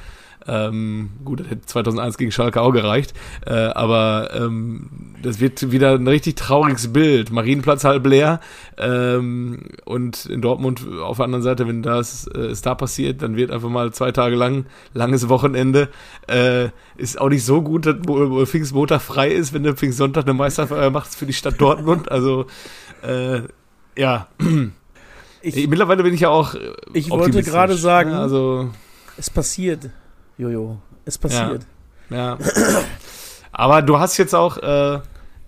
Ähm, 0.47 1.12
gut, 1.23 1.39
das 1.39 1.47
hätte 1.50 1.65
2001 1.65 2.17
gegen 2.17 2.31
Schalke 2.31 2.62
auch 2.62 2.71
gereicht. 2.71 3.13
Äh, 3.45 3.53
aber 3.53 4.29
ähm, 4.35 4.89
das 5.21 5.39
wird 5.39 5.71
wieder 5.71 5.93
ein 5.93 6.07
richtig 6.07 6.35
trauriges 6.35 6.91
Bild. 6.91 7.31
Marienplatz 7.31 7.83
halb 7.85 8.05
leer. 8.05 8.39
Ähm, 8.77 9.62
und 9.85 10.25
in 10.25 10.41
Dortmund 10.41 10.85
auf 11.01 11.17
der 11.17 11.25
anderen 11.25 11.43
Seite, 11.43 11.67
wenn 11.67 11.81
das 11.81 12.27
äh, 12.27 12.51
ist 12.51 12.65
da 12.65 12.75
passiert, 12.75 13.21
dann 13.21 13.35
wird 13.38 13.51
einfach 13.51 13.69
mal 13.69 13.93
zwei 13.93 14.12
Tage 14.12 14.35
lang, 14.35 14.65
langes 14.93 15.29
Wochenende. 15.29 15.89
Äh, 16.27 16.69
ist 16.97 17.19
auch 17.21 17.29
nicht 17.29 17.45
so 17.45 17.62
gut, 17.62 17.85
dass 17.85 17.95
wo 18.05 18.45
Pfingstmontag 18.45 19.01
frei 19.01 19.29
ist, 19.29 19.53
wenn 19.53 19.63
du 19.63 19.73
Pfingstsonntag 19.73 20.23
eine 20.25 20.33
Meisterfeier 20.33 20.89
machst 20.89 21.15
für 21.15 21.25
die 21.25 21.33
Stadt 21.33 21.59
Dortmund. 21.62 22.12
Also, 22.12 22.45
äh, 23.01 23.41
ja. 23.97 24.27
Ich, 25.41 25.67
Mittlerweile 25.67 26.03
bin 26.03 26.13
ich 26.13 26.21
ja 26.21 26.29
auch. 26.29 26.55
äh, 26.55 26.71
Ich 26.93 27.09
wollte 27.09 27.43
gerade 27.43 27.75
sagen- 27.75 28.12
Ja, 28.12 28.21
also, 28.21 28.69
es 29.17 29.29
passiert, 29.29 29.89
Jojo, 30.37 30.77
es 31.05 31.17
passiert. 31.17 31.65
ja. 32.09 32.37
Aber 33.51 33.81
du 33.81 33.99
hast 33.99 34.17
jetzt 34.17 34.33
auch, 34.33 34.57
äh, 34.57 34.99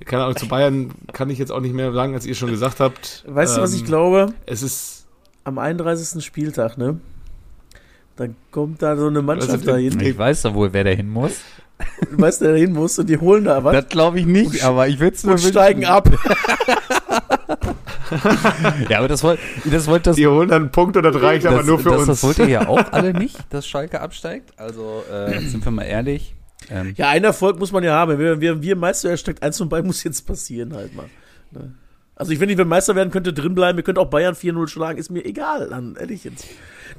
keine 0.06 0.24
Ahnung, 0.24 0.36
zu 0.36 0.48
Bayern 0.48 0.92
kann 1.12 1.30
ich 1.30 1.39
jetzt 1.39 1.51
auch 1.51 1.60
nicht 1.60 1.74
mehr 1.74 1.92
sagen, 1.92 2.13
als 2.13 2.25
ihr 2.25 2.36
schon 2.36 2.51
gesagt 2.51 2.80
habt. 2.80 3.24
Weißt 3.27 3.58
du, 3.58 3.62
was 3.62 3.72
Ähm, 3.74 3.77
ich 3.77 3.86
glaube? 3.86 4.34
Es 4.46 4.62
ist. 4.62 5.08
Am 5.44 5.58
31. 5.58 6.24
Spieltag, 6.24 6.77
ne? 6.77 7.00
Da 8.15 8.25
kommt 8.51 8.82
da 8.82 8.96
so 8.96 9.08
eine 9.08 9.22
Mannschaft 9.22 9.51
Also, 9.51 9.65
dahin. 9.65 10.00
Ich 10.00 10.18
weiß 10.18 10.44
doch 10.44 10.54
wohl, 10.54 10.72
wer 10.74 10.84
da 10.84 10.89
hin 10.92 11.10
muss. 11.10 11.34
Du 12.10 12.20
weißt, 12.22 12.42
der 12.42 12.51
da 12.54 12.58
hin 12.58 12.72
muss 12.74 12.98
und 12.98 13.10
die 13.10 13.18
holen 13.18 13.44
da 13.44 13.63
was 13.63 13.74
Das 13.74 13.89
glaube 13.89 14.20
ich 14.20 14.25
nicht, 14.25 14.63
aber 14.63 14.88
ich 14.88 15.00
würde 15.00 15.15
es 15.15 15.24
nur 15.24 15.34
und 15.34 15.39
steigen 15.42 15.86
ab. 15.86 16.10
Ja, 18.90 19.00
aber 19.00 19.08
das 19.08 19.24
wollte 19.24 19.42
das 19.66 19.88
wollt 19.88 20.08
das, 20.08 20.16
Die 20.16 20.28
holen 20.28 20.50
dann 20.50 20.64
einen 20.64 20.72
Punkt 20.72 20.98
und 20.98 21.04
das 21.04 21.22
reicht 21.22 21.46
aber 21.46 21.58
das, 21.58 21.66
nur 21.66 21.80
für 21.80 21.90
das, 21.90 22.00
uns. 22.00 22.08
Das 22.08 22.24
wollt 22.24 22.40
ihr 22.40 22.50
ja 22.50 22.68
auch 22.68 22.84
alle 22.92 23.14
nicht, 23.14 23.38
dass 23.50 23.68
Schalke 23.68 24.02
absteigt. 24.02 24.54
Also 24.58 25.04
äh, 25.12 25.40
sind 25.42 25.64
wir 25.64 25.72
mal 25.72 25.84
ehrlich. 25.84 26.36
Ähm, 26.70 26.94
Ja, 26.98 27.10
ein 27.10 27.24
Erfolg 27.24 27.60
muss 27.60 27.72
man 27.72 27.84
ja 27.84 27.94
haben. 27.94 28.18
Wenn 28.18 28.42
wir, 28.42 28.62
wir 28.62 28.76
Meister 28.76 29.10
erstreckt, 29.10 29.44
eins 29.44 29.58
von 29.58 29.70
beiden 29.70 29.88
muss 29.88 30.04
jetzt 30.04 30.26
passieren 30.26 30.74
halt 30.74 30.96
mal. 30.96 31.06
Ne? 31.52 31.74
Also 32.16 32.32
ich, 32.32 32.40
wenn 32.40 32.50
ich 32.50 32.58
wenn 32.58 32.68
Meister 32.68 32.96
werden 32.96 33.12
könnte, 33.12 33.34
drin 33.34 33.56
bleiben, 33.56 33.78
ihr 33.78 33.84
könnt 33.84 34.00
auch 34.00 34.10
Bayern 34.10 34.36
4-0 34.36 34.68
schlagen, 34.70 34.98
ist 34.98 35.12
mir 35.12 35.26
egal, 35.26 35.70
dann 35.70 35.96
ehrlich 36.00 36.24
jetzt. 36.24 36.46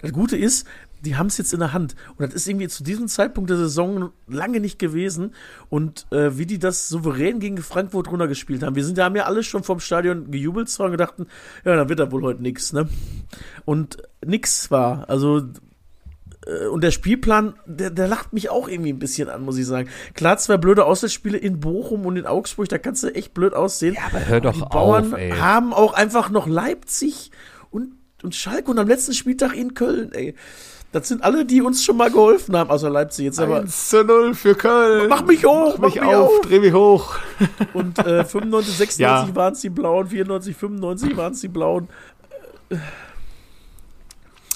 Das 0.02 0.12
Gute 0.12 0.36
ist, 0.36 0.66
die 1.04 1.16
haben 1.16 1.26
es 1.26 1.38
jetzt 1.38 1.52
in 1.52 1.60
der 1.60 1.72
Hand. 1.72 1.94
Und 2.16 2.26
das 2.26 2.34
ist 2.34 2.48
irgendwie 2.48 2.68
zu 2.68 2.82
diesem 2.82 3.08
Zeitpunkt 3.08 3.50
der 3.50 3.56
Saison 3.56 4.10
lange 4.26 4.60
nicht 4.60 4.78
gewesen. 4.78 5.34
Und 5.68 6.06
äh, 6.10 6.36
wie 6.38 6.46
die 6.46 6.58
das 6.58 6.88
souverän 6.88 7.38
gegen 7.38 7.58
Frankfurt 7.58 8.10
runtergespielt 8.10 8.62
haben. 8.62 8.76
Wir 8.76 8.84
sind, 8.84 8.98
da 8.98 9.04
haben 9.04 9.16
ja 9.16 9.24
alle 9.24 9.42
schon 9.42 9.62
vom 9.62 9.80
Stadion 9.80 10.30
gejubelt 10.30 10.68
zwar 10.68 10.86
und 10.86 10.92
gedachten, 10.92 11.26
ja, 11.64 11.76
dann 11.76 11.88
wird 11.88 12.00
da 12.00 12.10
wohl 12.10 12.22
heute 12.22 12.42
nix, 12.42 12.72
ne? 12.72 12.88
Und 13.64 13.98
nix 14.24 14.70
war. 14.70 15.08
Also 15.08 15.42
äh, 16.46 16.66
und 16.66 16.82
der 16.82 16.90
Spielplan, 16.90 17.54
der, 17.66 17.90
der 17.90 18.08
lacht 18.08 18.32
mich 18.32 18.50
auch 18.50 18.68
irgendwie 18.68 18.92
ein 18.92 18.98
bisschen 18.98 19.28
an, 19.28 19.42
muss 19.42 19.58
ich 19.58 19.66
sagen. 19.66 19.88
Klar, 20.14 20.38
zwei 20.38 20.56
blöde 20.56 20.84
Auswärtsspiele 20.84 21.38
in 21.38 21.60
Bochum 21.60 22.06
und 22.06 22.16
in 22.16 22.26
Augsburg, 22.26 22.68
da 22.68 22.78
kannst 22.78 23.02
du 23.02 23.14
echt 23.14 23.34
blöd 23.34 23.54
aussehen. 23.54 23.94
Ja, 23.94 24.02
aber 24.10 24.26
hör 24.26 24.40
doch 24.40 24.54
die 24.54 24.60
Bauern 24.60 25.12
auf, 25.12 25.18
ey. 25.18 25.30
haben 25.32 25.72
auch 25.72 25.92
einfach 25.92 26.30
noch 26.30 26.46
Leipzig 26.46 27.30
und, 28.26 28.34
Schalke 28.34 28.70
und 28.70 28.78
am 28.78 28.86
letzten 28.88 29.14
Spieltag 29.14 29.56
in 29.56 29.72
Köln, 29.74 30.12
ey. 30.12 30.34
Das 30.92 31.08
sind 31.08 31.22
alle, 31.24 31.44
die 31.44 31.62
uns 31.62 31.84
schon 31.84 31.96
mal 31.96 32.10
geholfen 32.10 32.56
haben, 32.56 32.70
außer 32.70 32.88
Leipzig 32.88 33.24
jetzt 33.26 33.40
aber. 33.40 33.60
1 33.60 33.88
zu 33.90 34.04
0 34.04 34.34
für 34.34 34.54
Köln. 34.54 35.08
Mach 35.08 35.24
mich 35.26 35.44
hoch, 35.44 35.76
mach 35.78 35.88
mich 35.88 35.96
mach 35.96 36.06
mich 36.06 36.14
auf, 36.14 36.28
auf. 36.30 36.40
dreh 36.42 36.60
mich 36.60 36.72
hoch. 36.72 37.16
Und 37.74 37.98
äh, 37.98 38.24
95, 38.24 38.76
96 38.76 38.98
Ja. 39.00 39.34
waren 39.34 39.52
es 39.52 39.60
die 39.60 39.68
Blauen, 39.70 40.06
94, 40.08 40.56
95 40.56 41.16
waren 41.16 41.32
es 41.32 41.40
die 41.40 41.48
Blauen. 41.48 41.88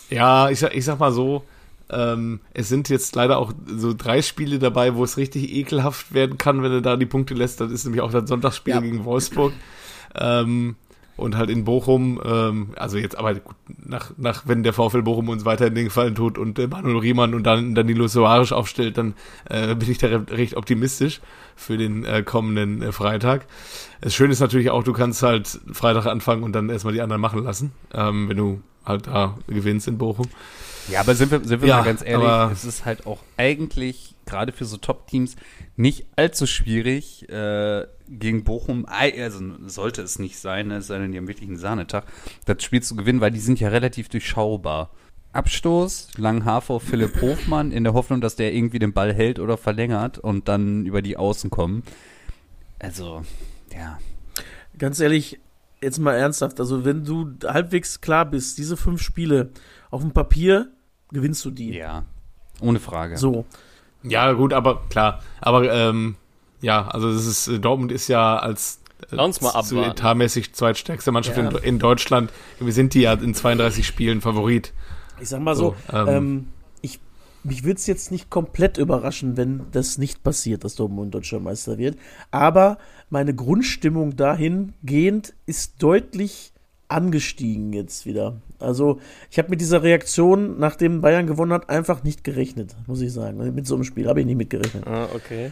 Ja, 0.08 0.48
ich, 0.50 0.58
sag- 0.60 0.74
ich 0.74 0.84
sag 0.84 0.98
mal 0.98 1.12
so, 1.12 1.44
ähm, 1.90 2.40
es 2.54 2.68
sind 2.68 2.88
jetzt 2.88 3.14
leider 3.16 3.38
auch 3.38 3.52
so 3.66 3.92
drei 3.94 4.22
Spiele 4.22 4.58
dabei, 4.58 4.94
wo 4.94 5.04
es 5.04 5.16
richtig 5.16 5.52
ekelhaft 5.52 6.12
werden 6.14 6.38
kann, 6.38 6.62
wenn 6.62 6.72
du 6.72 6.82
da 6.82 6.96
die 6.96 7.06
Punkte 7.06 7.34
lässt. 7.34 7.60
Das 7.60 7.70
ist 7.70 7.84
nämlich 7.84 8.00
auch 8.02 8.12
das 8.12 8.28
Sonntagsspiel 8.28 8.74
Ja. 8.74 8.80
gegen 8.80 9.04
Wolfsburg. 9.04 9.52
Ähm, 10.14 10.76
und 11.20 11.36
halt 11.36 11.50
in 11.50 11.64
Bochum, 11.64 12.20
ähm, 12.24 12.68
also 12.76 12.98
jetzt 12.98 13.16
aber 13.16 13.34
gut, 13.34 13.54
nach, 13.84 14.12
nach, 14.16 14.42
wenn 14.46 14.62
der 14.62 14.72
VfL 14.72 15.02
Bochum 15.02 15.28
uns 15.28 15.44
weiterhin 15.44 15.74
den 15.74 15.84
Gefallen 15.84 16.14
tut 16.14 16.38
und 16.38 16.58
äh, 16.58 16.66
Manuel 16.66 16.98
Riemann 16.98 17.34
und 17.34 17.44
dann 17.44 17.74
Danilo 17.74 18.08
Soares 18.08 18.52
aufstellt, 18.52 18.98
dann 18.98 19.14
äh, 19.48 19.74
bin 19.74 19.90
ich 19.90 19.98
da 19.98 20.08
re- 20.08 20.26
recht 20.30 20.56
optimistisch 20.56 21.20
für 21.56 21.76
den 21.76 22.04
äh, 22.04 22.22
kommenden 22.22 22.82
äh, 22.82 22.92
Freitag. 22.92 23.46
Das 24.00 24.14
Schöne 24.14 24.32
ist 24.32 24.40
natürlich 24.40 24.70
auch, 24.70 24.82
du 24.82 24.92
kannst 24.92 25.22
halt 25.22 25.60
Freitag 25.72 26.06
anfangen 26.06 26.42
und 26.42 26.52
dann 26.52 26.68
erstmal 26.70 26.94
die 26.94 27.02
anderen 27.02 27.20
machen 27.20 27.44
lassen, 27.44 27.72
ähm, 27.92 28.28
wenn 28.28 28.36
du 28.36 28.60
halt 28.84 29.06
da 29.06 29.36
gewinnst 29.46 29.86
in 29.88 29.98
Bochum. 29.98 30.26
Ja, 30.88 31.00
aber 31.00 31.14
sind 31.14 31.30
wir, 31.30 31.44
sind 31.44 31.60
wir 31.60 31.68
Ja, 31.68 31.76
mal 31.78 31.84
ganz 31.84 32.02
ehrlich, 32.04 32.26
es 32.52 32.64
ist 32.64 32.84
halt 32.84 33.06
auch 33.06 33.18
eigentlich, 33.36 34.14
gerade 34.30 34.52
für 34.52 34.64
so 34.64 34.76
Top-Teams, 34.76 35.36
nicht 35.76 36.06
allzu 36.16 36.46
schwierig, 36.46 37.28
äh, 37.28 37.86
gegen 38.08 38.44
Bochum, 38.44 38.86
also 38.86 39.40
sollte 39.66 40.02
es 40.02 40.18
nicht 40.18 40.38
sein, 40.38 40.68
ne, 40.68 40.78
es 40.78 40.86
sei 40.86 40.98
denn, 40.98 41.12
die 41.12 41.18
haben 41.18 41.28
wirklich 41.28 41.48
einen 41.48 41.58
Sahnetag, 41.58 42.04
das 42.46 42.62
Spiel 42.62 42.82
zu 42.82 42.96
gewinnen, 42.96 43.20
weil 43.20 43.30
die 43.30 43.40
sind 43.40 43.60
ja 43.60 43.68
relativ 43.68 44.08
durchschaubar. 44.08 44.90
Abstoß, 45.32 46.16
langen 46.16 46.44
Hafer 46.44 46.74
auf 46.74 46.82
Philipp 46.82 47.20
Hofmann, 47.20 47.70
in 47.70 47.84
der 47.84 47.92
Hoffnung, 47.92 48.20
dass 48.20 48.34
der 48.34 48.52
irgendwie 48.52 48.80
den 48.80 48.92
Ball 48.92 49.14
hält 49.14 49.38
oder 49.38 49.56
verlängert 49.56 50.18
und 50.18 50.48
dann 50.48 50.86
über 50.86 51.02
die 51.02 51.16
Außen 51.16 51.50
kommen. 51.50 51.84
Also, 52.80 53.22
ja. 53.72 53.98
Ganz 54.76 54.98
ehrlich, 54.98 55.38
jetzt 55.80 55.98
mal 55.98 56.14
ernsthaft, 56.14 56.58
also 56.58 56.84
wenn 56.84 57.04
du 57.04 57.34
halbwegs 57.44 58.00
klar 58.00 58.24
bist, 58.24 58.58
diese 58.58 58.76
fünf 58.76 59.02
Spiele 59.02 59.50
auf 59.90 60.00
dem 60.00 60.12
Papier, 60.12 60.72
gewinnst 61.12 61.44
du 61.44 61.50
die. 61.50 61.74
Ja, 61.74 62.04
ohne 62.60 62.80
Frage. 62.80 63.16
So. 63.16 63.44
Ja, 64.02 64.32
gut, 64.32 64.52
aber 64.52 64.82
klar. 64.88 65.22
Aber 65.40 65.72
ähm, 65.72 66.16
ja, 66.60 66.86
also 66.88 67.12
das 67.12 67.26
ist, 67.26 67.48
äh, 67.48 67.58
Dortmund 67.58 67.92
ist 67.92 68.08
ja 68.08 68.38
als 68.38 68.80
äh, 69.10 69.16
Lass 69.16 69.40
mal 69.40 69.62
zu 69.62 69.80
etatmäßig 69.80 70.52
zweitstärkste 70.52 71.12
Mannschaft 71.12 71.38
Ja. 71.38 71.48
in, 71.48 71.56
in 71.56 71.78
Deutschland. 71.78 72.30
Wir 72.58 72.72
sind 72.72 72.94
die 72.94 73.02
ja 73.02 73.14
in 73.14 73.34
32 73.34 73.86
Spielen 73.86 74.20
Favorit. 74.20 74.72
Ich 75.20 75.28
sag 75.28 75.40
mal 75.40 75.54
so, 75.54 75.74
So, 75.90 75.96
ähm, 75.96 76.08
ähm, 76.08 76.48
ich, 76.80 76.98
mich 77.44 77.64
würde 77.64 77.76
es 77.78 77.86
jetzt 77.86 78.10
nicht 78.10 78.30
komplett 78.30 78.78
überraschen, 78.78 79.36
wenn 79.36 79.66
das 79.72 79.98
nicht 79.98 80.22
passiert, 80.22 80.64
dass 80.64 80.74
Dortmund 80.76 81.14
deutscher 81.14 81.40
Meister 81.40 81.78
wird. 81.78 81.98
Aber 82.30 82.78
meine 83.10 83.34
Grundstimmung 83.34 84.16
dahingehend 84.16 85.34
ist 85.46 85.82
deutlich 85.82 86.52
angestiegen 86.88 87.72
jetzt 87.72 88.06
wieder. 88.06 88.36
Also 88.60 89.00
ich 89.30 89.38
habe 89.38 89.50
mit 89.50 89.60
dieser 89.60 89.82
Reaktion, 89.82 90.58
nachdem 90.58 91.00
Bayern 91.00 91.26
gewonnen 91.26 91.52
hat, 91.52 91.70
einfach 91.70 92.02
nicht 92.02 92.24
gerechnet, 92.24 92.74
muss 92.86 93.00
ich 93.00 93.12
sagen. 93.12 93.38
Mit 93.54 93.66
so 93.66 93.74
einem 93.74 93.84
Spiel 93.84 94.08
habe 94.08 94.20
ich 94.20 94.26
nicht 94.26 94.36
mitgerechnet. 94.36 94.86
Ah, 94.86 95.08
okay. 95.14 95.50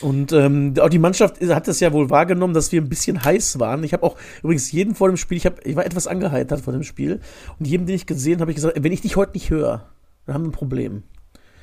Und 0.00 0.32
ähm, 0.32 0.74
auch 0.80 0.88
die 0.88 0.98
Mannschaft 0.98 1.40
hat 1.40 1.68
das 1.68 1.80
ja 1.80 1.92
wohl 1.92 2.10
wahrgenommen, 2.10 2.52
dass 2.52 2.72
wir 2.72 2.80
ein 2.80 2.88
bisschen 2.88 3.24
heiß 3.24 3.58
waren. 3.58 3.84
Ich 3.84 3.92
habe 3.92 4.02
auch 4.02 4.16
übrigens 4.42 4.70
jeden 4.72 4.94
vor 4.94 5.08
dem 5.08 5.16
Spiel, 5.16 5.38
ich, 5.38 5.46
hab, 5.46 5.64
ich 5.64 5.76
war 5.76 5.86
etwas 5.86 6.06
angeheitert 6.06 6.60
vor 6.60 6.72
dem 6.72 6.82
Spiel. 6.82 7.20
Und 7.58 7.66
jedem, 7.66 7.86
den 7.86 7.96
ich 7.96 8.06
gesehen 8.06 8.40
habe, 8.40 8.50
ich 8.50 8.56
gesagt, 8.56 8.82
wenn 8.82 8.92
ich 8.92 9.00
dich 9.00 9.16
heute 9.16 9.32
nicht 9.32 9.50
höre, 9.50 9.86
dann 10.26 10.34
haben 10.34 10.42
wir 10.42 10.48
ein 10.48 10.52
Problem. 10.52 11.04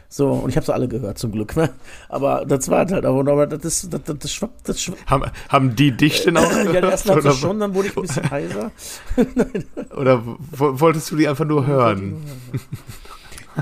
So, 0.07 0.29
und 0.31 0.49
ich 0.49 0.55
habe 0.55 0.65
sie 0.65 0.73
alle 0.73 0.87
gehört, 0.87 1.17
zum 1.17 1.31
Glück. 1.31 1.55
Ne? 1.57 1.69
Aber 2.09 2.45
das 2.45 2.69
war 2.69 2.79
halt 2.89 3.05
aber, 3.05 3.19
aber 3.31 3.47
das, 3.47 3.65
ist, 3.65 3.93
das, 3.93 4.03
das, 4.03 4.17
das 4.19 4.31
schwappt, 4.33 4.69
das 4.69 4.81
schwappt. 4.81 5.09
Haben, 5.09 5.25
haben 5.49 5.75
die 5.75 5.91
dich 5.91 6.23
denn 6.23 6.37
auch 6.37 6.51
Ja, 6.73 6.81
die 6.81 6.87
ersten 6.87 7.09
oder, 7.11 7.31
schon, 7.31 7.59
dann 7.59 7.73
wurde 7.73 7.87
ich 7.89 7.97
ein 7.97 8.01
bisschen 8.03 8.29
heiser. 8.29 8.71
oder 9.97 10.25
wo- 10.25 10.79
wolltest 10.79 11.11
du 11.11 11.15
die 11.15 11.27
einfach 11.27 11.45
nur 11.45 11.65
hören? 11.67 12.15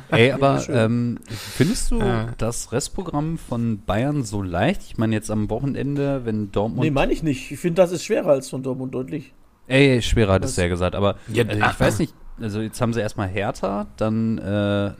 Ey, 0.10 0.32
aber 0.32 0.62
ähm, 0.70 1.20
findest 1.28 1.92
du 1.92 2.00
Ja. 2.00 2.30
das 2.40 2.72
Restprogramm 2.72 3.38
von 3.38 3.82
Bayern 3.86 4.24
so 4.24 4.42
leicht? 4.42 4.82
Ich 4.88 4.98
meine, 4.98 5.14
jetzt 5.14 5.30
am 5.30 5.50
Wochenende, 5.52 6.26
wenn 6.26 6.52
Dortmund. 6.52 6.82
Nee, 6.82 6.90
meine 6.92 7.14
ich 7.14 7.22
nicht. 7.22 7.52
Ich 7.52 7.60
finde, 7.60 7.82
das 7.82 7.92
ist 7.92 8.04
schwerer 8.04 8.30
als 8.32 8.50
von 8.50 8.64
Dortmund 8.64 8.94
deutlich. 8.96 9.34
Ey, 9.68 10.02
schwerer 10.02 10.34
hat 10.34 10.46
es 10.46 10.56
ja 10.56 10.68
gesagt, 10.68 10.96
aber 10.96 11.16
Ja, 11.28 11.46
also 11.46 11.62
ich 11.64 11.80
weiß 11.80 12.00
nicht, 12.00 12.14
also 12.42 12.60
jetzt 12.62 12.82
haben 12.82 12.92
sie 12.94 13.02
erstmal 13.02 13.28
Hertha, 13.28 13.86
dann, 13.98 14.40
äh, 14.40 14.92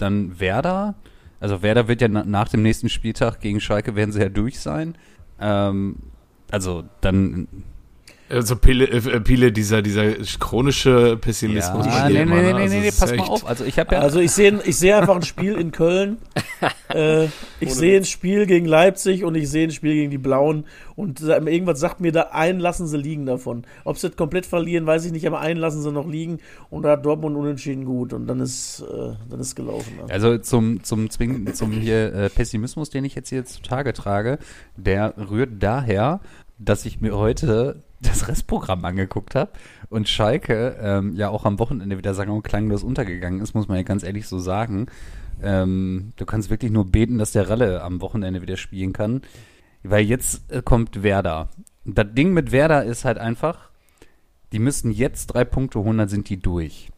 dann 0.00 0.40
Werder. 0.40 0.94
Also 1.40 1.62
Werder 1.62 1.88
wird 1.88 2.00
ja 2.02 2.08
na 2.08 2.24
nach 2.24 2.48
dem 2.48 2.62
nächsten 2.62 2.88
Spieltag 2.88 3.40
gegen 3.40 3.60
Schalke 3.60 3.94
werden 3.96 4.12
sie 4.12 4.20
ja 4.20 4.28
durch 4.28 4.60
sein. 4.60 4.96
Ähm, 5.40 5.96
also 6.50 6.84
dann 7.00 7.48
Also 8.30 8.54
Pile, 8.54 8.88
äh, 8.88 9.20
Pile 9.20 9.50
dieser, 9.50 9.82
dieser 9.82 10.12
chronische 10.38 11.16
Pessimismus. 11.16 11.84
ja, 11.86 12.08
dir 12.08 12.24
nee, 12.24 12.24
nee, 12.24 12.42
ne? 12.42 12.42
nee, 12.42 12.52
Also 12.52 12.74
nee, 12.74 12.80
nee, 12.80 12.88
es 12.88 12.94
ist 12.94 13.00
pass 13.00 13.16
mal 13.16 13.28
auf. 13.28 13.46
Also 13.46 13.64
ich 13.64 13.74
ja 13.74 13.84
Also 13.84 14.20
ich 14.20 14.30
sehe 14.30 14.60
ich 14.64 14.76
sehe 14.76 14.96
einfach 14.96 15.16
ein 15.16 15.22
Spiel 15.22 15.54
in 15.54 15.72
Köln. 15.72 16.18
äh, 16.94 17.24
ich 17.58 17.74
sehe 17.74 17.96
ein 17.96 18.04
Spiel 18.04 18.46
gegen 18.46 18.66
Leipzig 18.66 19.24
und 19.24 19.34
ich 19.34 19.50
sehe 19.50 19.66
ein 19.66 19.72
Spiel 19.72 19.94
gegen 19.94 20.10
die 20.12 20.18
Blauen. 20.18 20.64
Und 20.94 21.20
äh, 21.22 21.38
irgendwas 21.38 21.80
sagt 21.80 22.00
mir 22.00 22.12
da, 22.12 22.28
einen 22.30 22.60
lassen 22.60 22.86
sie 22.86 22.98
liegen 22.98 23.26
davon. 23.26 23.64
Ob 23.84 23.98
sie 23.98 24.08
das 24.08 24.16
komplett 24.16 24.46
verlieren, 24.46 24.86
weiß 24.86 25.06
ich 25.06 25.12
nicht, 25.12 25.26
aber 25.26 25.40
einen 25.40 25.58
lassen 25.58 25.82
sie 25.82 25.90
noch 25.90 26.08
liegen. 26.08 26.38
Und 26.68 26.84
da 26.84 26.92
hat 26.92 27.04
Dortmund 27.04 27.36
unentschieden 27.36 27.84
gut. 27.84 28.12
Und 28.12 28.28
dann 28.28 28.38
ist, 28.38 28.80
äh, 28.80 29.12
dann 29.28 29.40
ist 29.40 29.56
gelaufen. 29.56 29.96
Ne? 29.96 30.12
Also 30.12 30.38
zum, 30.38 30.84
zum, 30.84 31.10
Zwing, 31.10 31.52
zum 31.54 31.72
hier 31.72 32.14
äh, 32.14 32.28
Pessimismus, 32.28 32.90
den 32.90 33.04
ich 33.04 33.16
jetzt 33.16 33.30
hier 33.30 33.44
zutage 33.44 33.92
trage, 33.92 34.38
der 34.76 35.14
rührt 35.30 35.60
daher, 35.60 36.20
dass 36.58 36.84
ich 36.84 37.00
mir 37.00 37.16
heute 37.16 37.82
das 38.00 38.28
Restprogramm 38.28 38.84
angeguckt 38.84 39.34
habe 39.34 39.52
und 39.88 40.08
Schalke 40.08 40.76
ähm, 40.80 41.14
ja 41.14 41.28
auch 41.28 41.44
am 41.44 41.58
Wochenende 41.58 41.98
wieder 41.98 42.14
sagen 42.14 42.30
und 42.30 42.42
klanglos 42.42 42.82
untergegangen 42.82 43.40
ist, 43.40 43.54
muss 43.54 43.68
man 43.68 43.76
ja 43.76 43.82
ganz 43.82 44.02
ehrlich 44.02 44.26
so 44.26 44.38
sagen. 44.38 44.86
Ähm, 45.42 46.12
du 46.16 46.26
kannst 46.26 46.50
wirklich 46.50 46.70
nur 46.70 46.90
beten, 46.90 47.18
dass 47.18 47.32
der 47.32 47.48
Ralle 47.48 47.82
am 47.82 48.00
Wochenende 48.00 48.42
wieder 48.42 48.56
spielen 48.56 48.92
kann, 48.92 49.22
weil 49.82 50.04
jetzt 50.04 50.50
äh, 50.50 50.62
kommt 50.62 51.02
Werder. 51.02 51.48
Das 51.84 52.06
Ding 52.12 52.32
mit 52.32 52.52
Werder 52.52 52.84
ist 52.84 53.04
halt 53.04 53.18
einfach, 53.18 53.70
die 54.52 54.58
müssen 54.58 54.90
jetzt 54.90 55.28
drei 55.28 55.44
Punkte 55.44 55.80
holen, 55.80 55.98
dann 55.98 56.08
sind 56.08 56.28
die 56.28 56.38
durch. 56.38 56.90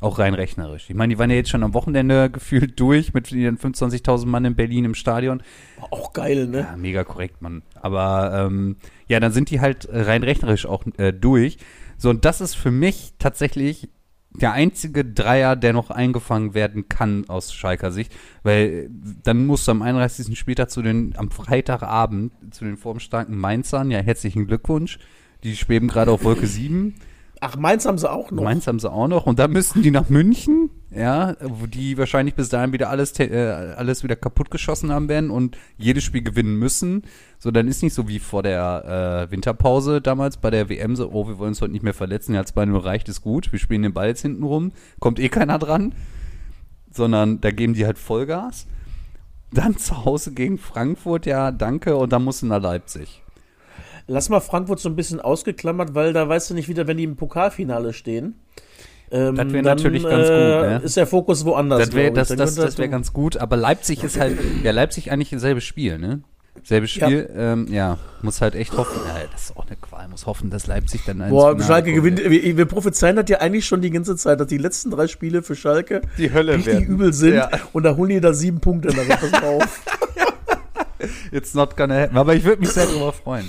Auch 0.00 0.18
rein 0.18 0.32
rechnerisch. 0.32 0.88
Ich 0.88 0.96
meine, 0.96 1.14
die 1.14 1.18
waren 1.18 1.28
ja 1.28 1.36
jetzt 1.36 1.50
schon 1.50 1.62
am 1.62 1.74
Wochenende 1.74 2.30
gefühlt 2.32 2.80
durch 2.80 3.12
mit 3.12 3.30
ihren 3.32 3.58
25.000 3.58 4.26
Mann 4.26 4.44
in 4.44 4.54
Berlin 4.54 4.86
im 4.86 4.94
Stadion. 4.94 5.42
Auch 5.90 6.12
geil, 6.12 6.46
ne? 6.46 6.60
Ja, 6.70 6.76
mega 6.76 7.04
korrekt, 7.04 7.42
Mann. 7.42 7.62
Aber 7.74 8.46
ähm, 8.46 8.76
ja, 9.08 9.20
dann 9.20 9.32
sind 9.32 9.50
die 9.50 9.60
halt 9.60 9.88
rein 9.90 10.22
rechnerisch 10.22 10.66
auch 10.66 10.84
äh, 10.96 11.12
durch. 11.12 11.58
So, 11.98 12.08
und 12.08 12.24
das 12.24 12.40
ist 12.40 12.54
für 12.54 12.70
mich 12.70 13.12
tatsächlich 13.18 13.90
der 14.32 14.52
einzige 14.52 15.04
Dreier, 15.04 15.56
der 15.56 15.72
noch 15.72 15.90
eingefangen 15.90 16.54
werden 16.54 16.88
kann 16.88 17.28
aus 17.28 17.52
Schalker 17.52 17.90
Sicht. 17.90 18.12
Weil 18.42 18.64
äh, 18.64 18.88
dann 19.22 19.46
musst 19.46 19.66
du 19.66 19.72
am 19.72 19.82
31. 19.82 20.38
Spieltag 20.38 20.70
zu 20.70 20.80
den, 20.80 21.14
am 21.16 21.30
Freitagabend 21.30 22.32
zu 22.50 22.64
den 22.64 22.76
formstarken 22.76 23.36
Mainzern, 23.36 23.90
ja, 23.90 23.98
herzlichen 23.98 24.46
Glückwunsch. 24.46 24.98
Die 25.44 25.56
schweben 25.56 25.88
gerade 25.88 26.10
auf 26.10 26.24
Wolke 26.24 26.46
7. 26.46 26.94
Ach, 27.42 27.56
Mainz 27.56 27.86
haben 27.86 27.96
sie 27.96 28.10
auch 28.10 28.30
noch. 28.30 28.42
Mainz 28.42 28.66
haben 28.66 28.78
sie 28.78 28.90
auch 28.90 29.08
noch. 29.08 29.24
Und 29.24 29.38
dann 29.38 29.50
müssten 29.50 29.80
die 29.80 29.90
nach 29.90 30.10
München, 30.10 30.68
ja, 30.90 31.36
wo 31.40 31.64
die 31.64 31.96
wahrscheinlich 31.96 32.34
bis 32.34 32.50
dahin 32.50 32.74
wieder 32.74 32.90
alles, 32.90 33.18
äh, 33.18 33.74
alles 33.76 34.04
wieder 34.04 34.14
kaputtgeschossen 34.14 34.92
haben 34.92 35.08
werden 35.08 35.30
und 35.30 35.56
jedes 35.78 36.04
Spiel 36.04 36.22
gewinnen 36.22 36.56
müssen. 36.56 37.02
So, 37.38 37.50
dann 37.50 37.66
ist 37.66 37.82
nicht 37.82 37.94
so 37.94 38.08
wie 38.08 38.18
vor 38.18 38.42
der 38.42 39.28
äh, 39.28 39.32
Winterpause 39.32 40.02
damals 40.02 40.36
bei 40.36 40.50
der 40.50 40.68
WM 40.68 40.96
so, 40.96 41.10
oh, 41.12 41.28
wir 41.28 41.38
wollen 41.38 41.50
uns 41.50 41.62
heute 41.62 41.72
nicht 41.72 41.82
mehr 41.82 41.94
verletzen, 41.94 42.34
ja, 42.34 42.42
2-0 42.42 42.84
reicht, 42.84 43.08
ist 43.08 43.22
gut, 43.22 43.52
wir 43.52 43.58
spielen 43.58 43.82
den 43.82 43.94
Ball 43.94 44.08
jetzt 44.08 44.20
hinten 44.20 44.42
rum, 44.42 44.72
kommt 44.98 45.18
eh 45.18 45.30
keiner 45.30 45.58
dran. 45.58 45.94
Sondern 46.92 47.40
da 47.40 47.52
geben 47.52 47.72
die 47.72 47.86
halt 47.86 47.98
Vollgas. 47.98 48.66
Dann 49.52 49.78
zu 49.78 50.04
Hause 50.04 50.32
gegen 50.32 50.58
Frankfurt, 50.58 51.24
ja, 51.24 51.52
danke, 51.52 51.96
und 51.96 52.12
dann 52.12 52.22
musst 52.22 52.42
du 52.42 52.46
nach 52.46 52.60
Leipzig. 52.60 53.22
Lass 54.10 54.28
mal 54.28 54.40
Frankfurt 54.40 54.80
so 54.80 54.88
ein 54.88 54.96
bisschen 54.96 55.20
ausgeklammert, 55.20 55.94
weil 55.94 56.12
da 56.12 56.28
weißt 56.28 56.50
du 56.50 56.54
nicht 56.54 56.68
wieder, 56.68 56.88
wenn 56.88 56.96
die 56.96 57.04
im 57.04 57.14
Pokalfinale 57.14 57.92
stehen. 57.92 58.40
Ähm, 59.12 59.36
Das 59.36 59.52
wär 59.52 59.62
dann, 59.62 59.76
natürlich 59.76 60.02
ganz 60.02 60.26
gut, 60.26 60.36
ne? 60.36 60.80
Ist 60.82 60.96
der 60.96 61.06
Fokus 61.06 61.44
woanders. 61.44 61.78
Das 61.78 61.92
wäre 61.94 62.12
das, 62.12 62.28
das, 62.28 62.56
das 62.56 62.76
wär 62.76 62.88
ganz 62.88 63.12
gut, 63.12 63.36
aber 63.36 63.56
Leipzig 63.56 64.02
ist 64.02 64.18
halt, 64.18 64.36
ja, 64.64 64.72
Leipzig 64.72 65.12
eigentlich 65.12 65.30
dasselbe 65.30 65.60
Spiel, 65.60 65.98
ne? 65.98 66.22
Selbes. 66.64 66.90
Spiel, 66.90 67.30
ja, 67.32 67.52
ähm, 67.52 67.68
ja 67.70 67.98
muss 68.22 68.40
halt 68.40 68.56
echt 68.56 68.76
hoffen, 68.76 69.00
ja, 69.06 69.14
das 69.30 69.44
ist 69.44 69.56
auch 69.56 69.68
eine 69.68 69.76
Qual, 69.76 70.08
muss 70.08 70.26
hoffen, 70.26 70.50
dass 70.50 70.66
Leipzig 70.66 71.02
dann 71.06 71.20
ins 71.20 71.30
Boah, 71.30 71.52
Finale 71.52 71.64
Schalke 71.64 71.92
kommt. 71.92 72.16
gewinnt. 72.16 72.30
Wir, 72.30 72.56
wir 72.56 72.66
prophezeien 72.66 73.14
das 73.14 73.26
ja 73.28 73.38
eigentlich 73.38 73.64
schon 73.64 73.80
die 73.80 73.90
ganze 73.90 74.16
Zeit, 74.16 74.40
dass 74.40 74.48
die 74.48 74.58
letzten 74.58 74.90
drei 74.90 75.06
Spiele 75.06 75.44
für 75.44 75.54
Schalke 75.54 76.02
Die 76.18 76.32
Hölle 76.32 76.56
richtig 76.56 76.88
übel 76.88 77.12
sind. 77.12 77.34
Ja. 77.34 77.48
Und 77.72 77.84
da 77.84 77.94
holen 77.94 78.10
die 78.10 78.20
da 78.20 78.34
sieben 78.34 78.58
Punkte 78.60 78.88
in 78.88 78.96
der 78.96 79.08
Woche 79.08 79.30
drauf. 79.40 79.80
It's 81.30 81.54
not 81.54 81.76
gonna 81.76 81.94
happen, 81.94 82.18
aber 82.18 82.34
ich 82.34 82.42
würde 82.42 82.60
mich 82.60 82.70
sehr 82.70 82.86
darüber 82.86 83.12
freuen. 83.12 83.48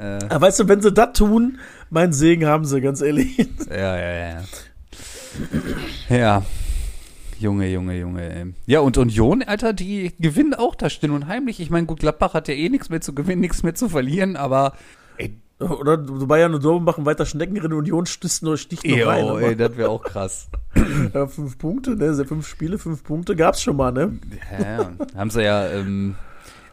Äh, 0.00 0.18
Aber 0.28 0.40
weißt 0.46 0.60
du, 0.60 0.68
wenn 0.68 0.80
sie 0.80 0.92
das 0.92 1.12
tun, 1.12 1.58
meinen 1.90 2.12
Segen 2.12 2.46
haben 2.46 2.64
sie, 2.64 2.80
ganz 2.80 3.00
ehrlich. 3.02 3.36
ja, 3.70 3.96
ja, 3.98 4.12
ja. 4.30 4.42
Ja. 6.08 6.42
Junge, 7.38 7.68
Junge, 7.68 7.98
Junge. 7.98 8.34
Ey. 8.34 8.54
Ja, 8.66 8.80
und 8.80 8.98
Union, 8.98 9.42
Alter, 9.42 9.72
die 9.72 10.12
gewinnen 10.18 10.54
auch 10.54 10.74
da 10.74 10.90
still 10.90 11.10
und 11.12 11.26
heimlich. 11.26 11.60
Ich 11.60 11.70
meine, 11.70 11.86
gut, 11.86 12.00
Gladbach 12.00 12.34
hat 12.34 12.48
ja 12.48 12.54
eh 12.54 12.68
nichts 12.68 12.88
mehr 12.90 13.00
zu 13.00 13.14
gewinnen, 13.14 13.40
nichts 13.40 13.62
mehr 13.62 13.74
zu 13.74 13.88
verlieren, 13.88 14.36
aber 14.36 14.74
ey, 15.16 15.34
Oder 15.58 15.96
Bayern 15.98 16.54
und 16.54 16.62
Dortmund 16.64 16.84
machen 16.86 17.06
weiter 17.06 17.24
Schneckenrennen, 17.24 17.72
Union 17.78 18.04
stößt 18.06 18.42
nur, 18.42 18.58
sticht 18.58 18.86
nur 18.86 19.06
rein. 19.06 19.24
aber- 19.24 19.42
ey, 19.42 19.56
das 19.56 19.76
wäre 19.76 19.88
auch 19.90 20.02
krass. 20.02 20.48
Ja, 21.14 21.26
fünf 21.26 21.56
Punkte, 21.58 21.96
ne? 21.96 22.24
Fünf 22.26 22.46
Spiele, 22.46 22.78
fünf 22.78 23.02
Punkte 23.04 23.34
gab's 23.36 23.62
schon 23.62 23.76
mal, 23.76 23.90
ne? 23.90 24.18
Ja, 24.58 24.70
ja. 24.82 24.90
haben 25.16 25.30
sie 25.30 25.42
ja, 25.42 25.66
ähm, 25.68 26.14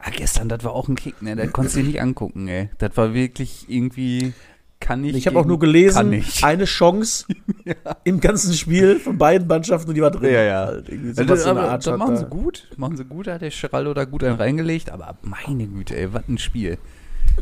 ah, 0.07 0.15
gestern, 0.15 0.49
das 0.49 0.63
war 0.63 0.73
auch 0.73 0.87
ein 0.87 0.95
Kick, 0.95 1.21
ne? 1.21 1.35
Das 1.35 1.51
konntest 1.51 1.75
du 1.75 1.81
dir 1.81 1.87
nicht 1.87 2.01
angucken, 2.01 2.47
ey. 2.47 2.69
Das 2.77 2.95
war 2.95 3.13
wirklich 3.13 3.65
irgendwie, 3.67 4.33
kann 4.79 5.03
ich. 5.03 5.15
Ich 5.15 5.27
habe 5.27 5.39
auch 5.39 5.45
nur 5.45 5.59
Kann 5.59 5.67
gelesen, 5.67 6.09
nicht. 6.09 6.43
eine 6.43 6.65
Chance 6.65 7.25
im 8.03 8.19
ganzen 8.19 8.53
Spiel 8.53 8.99
von 8.99 9.17
beiden 9.17 9.47
Mannschaften 9.47 9.89
und 9.89 9.95
die 9.95 10.01
war 10.01 10.11
drin. 10.11 10.31
Ja, 10.33 10.41
ja. 10.43 10.65
Halt, 10.67 10.89
irgendwie 10.89 11.09
Also 11.09 11.23
das, 11.25 11.43
der 11.43 11.51
aber, 11.51 11.69
Art 11.69 11.85
das 11.85 11.97
machen 11.97 12.15
da. 12.15 12.21
sie 12.21 12.25
gut, 12.25 12.67
machen 12.77 12.97
sie 12.97 13.05
gut, 13.05 13.27
da 13.27 13.33
hat 13.33 13.41
der 13.41 13.49
Geraldo 13.49 13.93
da 13.93 14.05
gut 14.05 14.23
einen 14.23 14.35
reingelegt, 14.35 14.89
aber 14.89 15.17
meine 15.23 15.67
Güte, 15.67 15.97
ey, 15.97 16.13
was 16.13 16.27
ein 16.27 16.37
Spiel. 16.37 16.77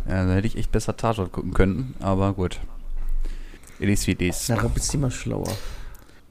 Ja, 0.08 0.26
da 0.26 0.34
hätte 0.34 0.48
ich 0.48 0.58
echt 0.58 0.72
besser 0.72 0.98
Tatort 0.98 1.32
gucken 1.32 1.54
können, 1.54 1.94
aber 2.00 2.34
gut. 2.34 2.60
It 3.80 3.90
is 3.90 4.08
wie 4.08 4.12
it 4.12 4.22
is. 4.22 4.48
Na, 4.50 4.56
bist 4.68 4.94
du 4.94 4.98
mal 4.98 5.12
schlauer. 5.12 5.52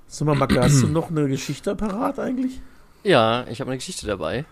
Sag 0.06 0.26
mal, 0.26 0.34
Macke, 0.34 0.60
hast 0.60 0.82
du 0.82 0.86
noch 0.86 1.10
eine 1.10 1.28
Geschichte 1.28 1.74
parat 1.76 2.18
eigentlich? 2.18 2.60
Ja, 3.02 3.44
ich 3.50 3.60
habe 3.60 3.70
eine 3.70 3.78
Geschichte 3.78 4.06
dabei. 4.06 4.44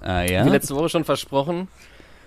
Ah, 0.00 0.22
Wie 0.24 0.32
ja? 0.32 0.44
letzte 0.44 0.74
Woche 0.74 0.88
schon 0.88 1.04
versprochen. 1.04 1.68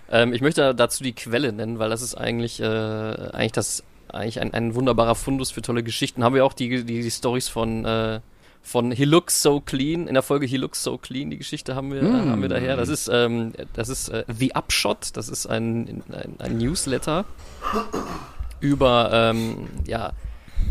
Ähm, 0.10 0.34
ich 0.34 0.42
möchte 0.42 0.76
dazu 0.76 1.04
die 1.04 1.14
Quelle 1.14 1.52
nennen, 1.54 1.80
weil 1.80 1.90
das 1.90 2.02
ist 2.02 2.16
eigentlich, 2.16 2.60
äh, 2.60 2.66
eigentlich 2.66 3.52
das, 3.54 3.84
eigentlich 4.10 4.42
ein, 4.42 4.54
ein 4.54 4.76
wunderbarer 4.76 5.16
Fundus 5.16 5.52
für 5.52 5.62
tolle 5.62 5.84
Geschichten. 5.84 6.24
Haben 6.24 6.36
wir 6.36 6.46
auch 6.46 6.54
die, 6.54 6.84
die, 6.84 7.02
die 7.02 7.12
Stories 7.12 7.48
von, 7.48 7.86
äh, 7.86 8.20
von 8.62 8.92
He 8.92 9.06
Looks 9.06 9.42
So 9.42 9.60
Clean, 9.62 10.08
in 10.08 10.14
der 10.14 10.22
Folge 10.24 10.46
He 10.46 10.58
Looks 10.58 10.84
So 10.84 10.98
Clean, 10.98 11.30
die 11.30 11.38
Geschichte 11.38 11.76
haben 11.76 11.92
wir, 11.94 12.04
Mm. 12.04 12.30
haben 12.30 12.42
wir 12.42 12.50
daher. 12.50 12.76
Das 12.76 12.90
ist, 12.90 13.10
ähm, 13.12 13.54
das 13.74 13.90
ist 13.90 14.10
äh, 14.10 14.24
The 14.28 14.54
Upshot, 14.54 15.12
das 15.16 15.30
ist 15.30 15.48
ein, 15.48 16.04
ein, 16.12 16.36
ein 16.40 16.58
Newsletter 16.58 17.26
über, 18.60 19.10
ähm, 19.14 19.68
ja, 19.88 20.12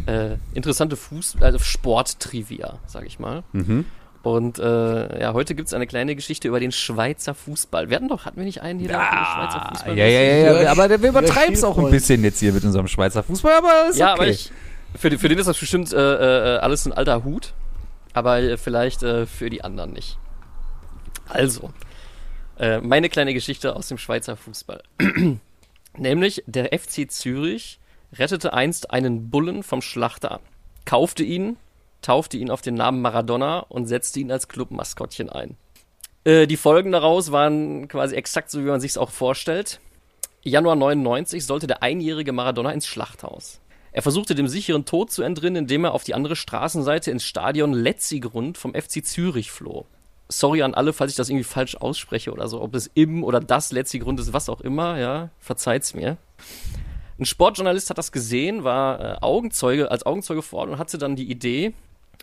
äh, 0.07 0.37
interessante 0.55 0.97
Fuß, 0.97 1.37
also 1.41 1.59
Sporttrivia, 1.59 2.79
sag 2.87 3.07
ich 3.07 3.19
mal. 3.19 3.43
Mhm. 3.53 3.87
Und 4.23 4.59
äh, 4.59 5.21
ja, 5.21 5.33
heute 5.33 5.55
gibt's 5.55 5.73
eine 5.73 5.87
kleine 5.87 6.15
Geschichte 6.15 6.49
über 6.49 6.61
den 6.61 6.73
Schweizer 6.73 7.35
Fußball. 7.35 7.89
Wir 7.89 7.97
hatten 7.97 8.09
doch, 8.09 8.27
hatten 8.27 8.37
wir 8.37 8.45
nicht 8.45 8.61
einen 8.61 8.79
hier 8.79 8.89
der 8.89 9.01
auf 9.01 9.09
den 9.09 9.25
Schweizer 9.25 9.69
Fußball? 9.71 9.99
ja, 9.99 10.07
ja, 10.07 10.21
ja, 10.21 10.37
ja, 10.37 10.63
Ja, 10.63 10.73
aber 10.73 10.89
wir 10.91 11.09
übertreiben 11.09 11.55
es 11.55 11.63
ja, 11.63 11.69
auch 11.69 11.79
ein 11.79 11.91
bisschen 11.91 12.23
jetzt 12.23 12.39
hier 12.39 12.53
mit 12.53 12.63
unserem 12.63 12.87
Schweizer 12.87 13.23
Fußball, 13.23 13.55
aber 13.55 13.89
ist 13.89 13.99
Ja, 13.99 14.13
okay. 14.13 14.23
aber 14.23 14.29
ich, 14.29 14.53
für, 14.97 15.11
für 15.19 15.29
den 15.29 15.39
ist 15.39 15.47
das 15.47 15.59
bestimmt 15.59 15.93
äh, 15.93 15.97
äh, 15.97 16.59
alles 16.59 16.85
ein 16.85 16.93
alter 16.93 17.25
Hut, 17.25 17.55
aber 18.13 18.41
äh, 18.41 18.57
vielleicht 18.59 19.03
äh, 19.03 19.25
für 19.25 19.49
die 19.49 19.65
anderen 19.65 19.93
nicht. 19.93 20.19
Also, 21.27 21.71
äh, 22.59 22.81
meine 22.81 23.09
kleine 23.09 23.33
Geschichte 23.33 23.75
aus 23.75 23.89
dem 23.89 23.97
Schweizer 23.97 24.37
Fußball. 24.37 24.83
Nämlich, 25.97 26.45
der 26.47 26.79
FC 26.79 27.11
Zürich 27.11 27.81
rettete 28.13 28.53
einst 28.53 28.91
einen 28.91 29.31
Bullen 29.31 29.63
vom 29.63 29.81
Schlachter, 29.81 30.41
kaufte 30.85 31.23
ihn, 31.23 31.57
taufte 32.03 32.37
ihn 32.37 32.51
auf 32.51 32.63
den 32.63 32.75
Namen 32.75 33.03
Maradona 33.03 33.61
und 33.61 33.87
setzte 33.87 34.21
ihn 34.21 34.33
als 34.33 34.49
Clubmaskottchen 34.49 35.31
ein. 35.31 35.57
Äh, 36.25 36.47
die 36.47 36.57
Folgen 36.57 36.93
daraus 36.93 37.33
waren 37.33 37.89
quasi 37.89 38.15
exakt 38.15 38.51
so, 38.51 38.61
wie 38.61 38.69
man 38.69 38.81
sich's 38.81 38.99
auch 38.99 39.11
vorstellt. 39.11 39.81
Januar 40.43 40.77
99 40.77 41.45
sollte 41.45 41.67
der 41.67 41.83
einjährige 41.83 42.33
Maradona 42.33 42.73
ins 42.73 42.87
Schlachthaus. 42.87 43.61
Er 43.93 44.03
versuchte 44.03 44.35
dem 44.35 44.49
sicheren 44.49 44.85
Tod 44.85 45.11
zu 45.11 45.23
entrinnen, 45.23 45.57
indem 45.57 45.85
er 45.85 45.93
auf 45.93 46.05
die 46.05 46.15
andere 46.15 46.37
Straßenseite 46.37 47.11
ins 47.11 47.25
Stadion 47.25 47.73
Letzigrund 47.73 48.57
vom 48.57 48.75
FC 48.75 49.05
Zürich 49.05 49.51
floh. 49.51 49.85
Sorry 50.29 50.63
an 50.63 50.75
alle, 50.75 50.93
falls 50.93 51.11
ich 51.11 51.17
das 51.17 51.29
irgendwie 51.29 51.45
falsch 51.45 51.75
ausspreche 51.77 52.33
oder 52.33 52.47
so, 52.47 52.63
ob 52.63 52.75
es 52.77 52.89
im 52.95 53.25
oder 53.25 53.41
das 53.41 53.73
Letzigrund 53.73 54.21
ist, 54.21 54.33
was 54.33 54.49
auch 54.49 54.61
immer, 54.61 54.97
ja, 54.99 55.31
verzeiht's 55.41 55.93
mir. 55.93 56.19
Ein 57.19 57.27
Sportjournalist 57.27 57.91
hat 57.91 57.99
das 57.99 58.13
gesehen, 58.13 58.63
war 58.63 59.01
äh, 59.01 59.17
Augenzeuge, 59.21 59.91
als 59.91 60.07
Augenzeuge 60.07 60.43
vor 60.43 60.61
Ort 60.61 60.71
und 60.71 60.79
hatte 60.79 60.97
dann 60.97 61.17
die 61.17 61.29
Idee 61.31 61.75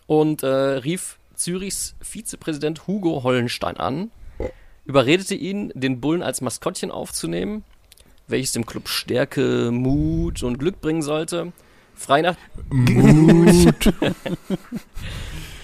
und 0.08 0.42
äh, 0.42 0.48
rief 0.48 1.18
Zürichs 1.36 1.94
Vizepräsident 2.00 2.88
Hugo 2.88 3.22
Hollenstein 3.22 3.76
an, 3.76 4.10
überredete 4.84 5.36
ihn, 5.36 5.70
den 5.74 6.00
Bullen 6.00 6.22
als 6.22 6.40
Maskottchen 6.40 6.90
aufzunehmen, 6.90 7.62
welches 8.26 8.52
dem 8.52 8.66
Club 8.66 8.88
Stärke, 8.88 9.70
Mut 9.70 10.42
und 10.42 10.58
Glück 10.58 10.80
bringen 10.80 11.02
sollte. 11.02 11.52
Frei 11.94 12.22
nach, 12.22 12.36
Mut. 12.70 13.92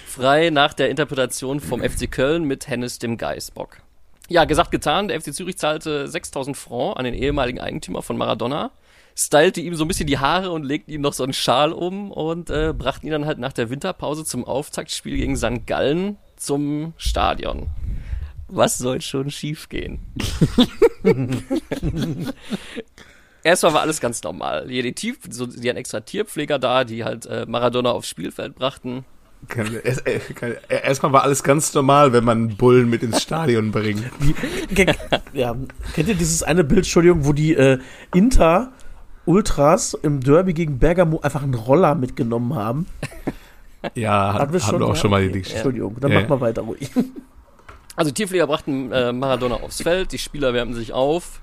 frei 0.07 0.51
nach 0.51 0.73
der 0.73 0.89
Interpretation 0.89 1.59
vom 1.59 1.81
FC 1.81 2.09
Köln 2.09 2.45
mit 2.45 2.67
Hennes 2.67 2.99
dem 2.99 3.17
Geißbock. 3.17 3.81
Ja, 4.27 4.45
gesagt, 4.45 4.71
getan. 4.71 5.07
Der 5.07 5.19
FC 5.19 5.33
Zürich 5.33 5.57
zahlte 5.57 6.07
6000 6.07 6.55
Franc 6.55 6.97
an 6.97 7.05
den 7.05 7.13
ehemaligen 7.13 7.59
Eigentümer 7.59 8.01
von 8.01 8.17
Maradona, 8.17 8.71
stylte 9.17 9.61
ihm 9.61 9.75
so 9.75 9.85
ein 9.85 9.87
bisschen 9.87 10.07
die 10.07 10.17
Haare 10.19 10.51
und 10.51 10.63
legten 10.63 10.91
ihm 10.93 11.01
noch 11.01 11.13
so 11.13 11.23
einen 11.23 11.33
Schal 11.33 11.71
um 11.71 12.11
und 12.11 12.49
äh, 12.49 12.73
brachten 12.77 13.05
ihn 13.07 13.11
dann 13.13 13.25
halt 13.25 13.39
nach 13.39 13.53
der 13.53 13.69
Winterpause 13.69 14.25
zum 14.25 14.43
Auftaktspiel 14.43 15.15
gegen 15.17 15.37
St. 15.37 15.65
Gallen 15.65 16.17
zum 16.35 16.93
Stadion. 16.97 17.67
Was 18.47 18.77
soll 18.77 19.01
schon 19.01 19.31
schiefgehen? 19.31 19.99
Erstmal 23.43 23.73
war 23.73 23.81
alles 23.81 24.01
ganz 24.01 24.23
normal. 24.23 24.67
Hier 24.69 24.81
die, 24.83 24.93
Tief, 24.93 25.17
so, 25.29 25.45
die 25.45 25.67
hatten 25.69 25.77
extra 25.77 25.99
Tierpfleger 25.99 26.57
da, 26.57 26.83
die 26.83 27.03
halt 27.03 27.25
äh, 27.27 27.45
Maradona 27.47 27.91
aufs 27.91 28.09
Spielfeld 28.09 28.55
brachten. 28.55 29.05
Erst- 29.83 30.07
äh, 30.07 30.19
kann- 30.33 30.55
Erstmal 30.67 31.13
war 31.13 31.23
alles 31.23 31.43
ganz 31.43 31.71
normal, 31.75 32.11
wenn 32.13 32.23
man 32.23 32.55
Bullen 32.57 32.89
mit 32.89 33.03
ins 33.03 33.21
Stadion 33.21 33.71
bringt. 33.71 34.03
Ke- 34.73 34.95
ja, 35.33 35.55
kennt 35.93 36.09
ihr 36.09 36.15
dieses 36.15 36.41
eine 36.41 36.63
Bild, 36.63 36.79
Entschuldigung, 36.79 37.25
wo 37.25 37.33
die 37.33 37.53
äh, 37.53 37.77
Inter 38.15 38.73
Ultras 39.25 39.93
im 40.01 40.21
Derby 40.21 40.53
gegen 40.53 40.79
Bergamo 40.79 41.19
einfach 41.21 41.43
einen 41.43 41.53
Roller 41.55 41.95
mitgenommen 41.95 42.55
haben? 42.55 42.85
Ja, 43.93 44.33
hat, 44.33 44.41
Hatten 44.41 44.53
wir 44.53 44.65
hatten 44.65 44.79
wir 44.79 44.85
auch 44.87 44.89
Ja, 44.89 44.95
schon 44.95 45.11
mal 45.11 45.21
die 45.21 45.27
okay. 45.29 45.37
Geschichte. 45.39 45.57
Entschuldigung, 45.59 45.95
dann 45.99 46.11
Ja. 46.11 46.21
mach 46.21 46.29
mal 46.29 46.41
weiter 46.41 46.63
ruhig. 46.63 46.89
Also 47.95 48.09
die 48.09 48.15
Tierpfleger 48.15 48.47
brachten 48.47 48.91
äh, 48.91 49.13
Maradona 49.13 49.55
aufs 49.55 49.81
Feld, 49.83 50.11
die 50.11 50.17
Spieler 50.17 50.53
wärmten 50.55 50.73
sich 50.75 50.91
auf 50.91 51.39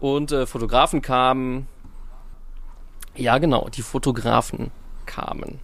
und 0.00 0.30
äh, 0.30 0.44
Fotografen 0.46 1.00
kamen. 1.02 1.66
Ja, 3.16 3.38
genau, 3.38 3.68
die 3.74 3.82
Fotografen 3.82 4.70
kamen. 5.06 5.58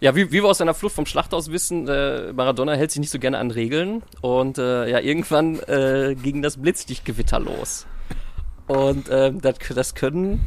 Ja, 0.00 0.16
wie, 0.16 0.32
wie 0.32 0.42
wir 0.42 0.46
aus 0.46 0.58
seiner 0.58 0.74
Flucht 0.74 0.94
vom 0.94 1.06
Schlachthaus 1.06 1.52
wissen, 1.52 1.86
äh, 1.86 2.32
Maradona 2.32 2.72
hält 2.72 2.90
sich 2.90 3.00
nicht 3.00 3.10
so 3.10 3.18
gerne 3.20 3.38
an 3.38 3.50
Regeln 3.52 4.02
und 4.22 4.58
äh, 4.58 4.88
ja, 4.90 4.98
irgendwann 4.98 5.60
äh, 5.60 6.16
ging 6.20 6.42
das 6.42 6.56
Blitzdichtgewitter 6.56 7.38
los. 7.38 7.86
Und 8.70 9.08
äh, 9.08 9.32
das, 9.32 9.56
das 9.74 9.96
können 9.96 10.46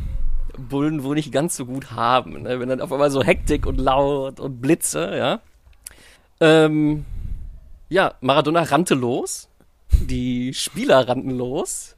Bullen 0.58 1.04
wohl 1.04 1.16
nicht 1.16 1.34
ganz 1.34 1.58
so 1.58 1.66
gut 1.66 1.92
haben, 1.92 2.44
ne? 2.44 2.58
wenn 2.58 2.70
dann 2.70 2.80
auf 2.80 2.94
einmal 2.94 3.12
so 3.12 3.22
Hektik 3.22 3.66
und 3.66 3.78
laut 3.78 4.40
und 4.40 4.62
Blitze, 4.62 5.14
ja. 5.14 5.42
Ähm, 6.40 7.04
ja, 7.90 8.14
Maradona 8.22 8.64
rannte 8.64 8.96
los. 8.96 9.50
Die 9.92 10.54
Spieler 10.54 11.06
rannten 11.06 11.32
los. 11.32 11.98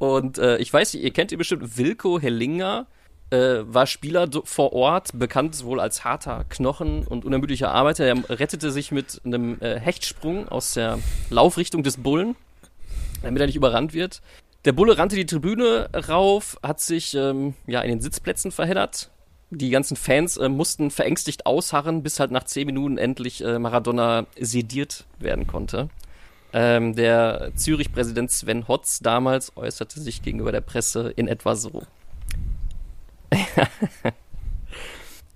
Und 0.00 0.38
äh, 0.38 0.56
ich 0.56 0.72
weiß 0.72 0.94
nicht, 0.94 1.04
ihr 1.04 1.12
kennt 1.12 1.30
ihn 1.30 1.38
bestimmt, 1.38 1.78
Wilko 1.78 2.18
Hellinger 2.18 2.88
äh, 3.30 3.60
war 3.62 3.86
Spieler 3.86 4.28
vor 4.42 4.72
Ort, 4.72 5.16
bekannt 5.16 5.64
wohl 5.64 5.78
als 5.78 6.02
harter 6.02 6.44
Knochen 6.48 7.06
und 7.06 7.24
unermüdlicher 7.24 7.70
Arbeiter. 7.70 8.04
Er 8.04 8.28
rettete 8.30 8.72
sich 8.72 8.90
mit 8.90 9.20
einem 9.24 9.58
äh, 9.60 9.78
Hechtsprung 9.78 10.48
aus 10.48 10.74
der 10.74 10.98
Laufrichtung 11.30 11.84
des 11.84 11.98
Bullen, 11.98 12.34
damit 13.22 13.40
er 13.40 13.46
nicht 13.46 13.54
überrannt 13.54 13.94
wird. 13.94 14.22
Der 14.64 14.72
Bulle 14.72 14.96
rannte 14.96 15.16
die 15.16 15.26
Tribüne 15.26 15.90
rauf, 16.08 16.56
hat 16.62 16.80
sich 16.80 17.14
ähm, 17.14 17.54
ja 17.66 17.80
in 17.80 17.90
den 17.90 18.00
Sitzplätzen 18.00 18.52
verheddert. 18.52 19.10
Die 19.50 19.70
ganzen 19.70 19.96
Fans 19.96 20.36
äh, 20.36 20.48
mussten 20.48 20.90
verängstigt 20.90 21.46
ausharren, 21.46 22.02
bis 22.02 22.20
halt 22.20 22.30
nach 22.30 22.44
zehn 22.44 22.66
Minuten 22.66 22.96
endlich 22.96 23.44
äh, 23.44 23.58
Maradona 23.58 24.26
sediert 24.38 25.04
werden 25.18 25.46
konnte. 25.46 25.90
Ähm, 26.52 26.94
der 26.94 27.52
Zürich-Präsident 27.56 28.30
Sven 28.30 28.68
Hotz 28.68 29.00
damals 29.00 29.56
äußerte 29.56 30.00
sich 30.00 30.22
gegenüber 30.22 30.52
der 30.52 30.60
Presse 30.60 31.12
in 31.16 31.26
etwa 31.26 31.56
so. 31.56 31.82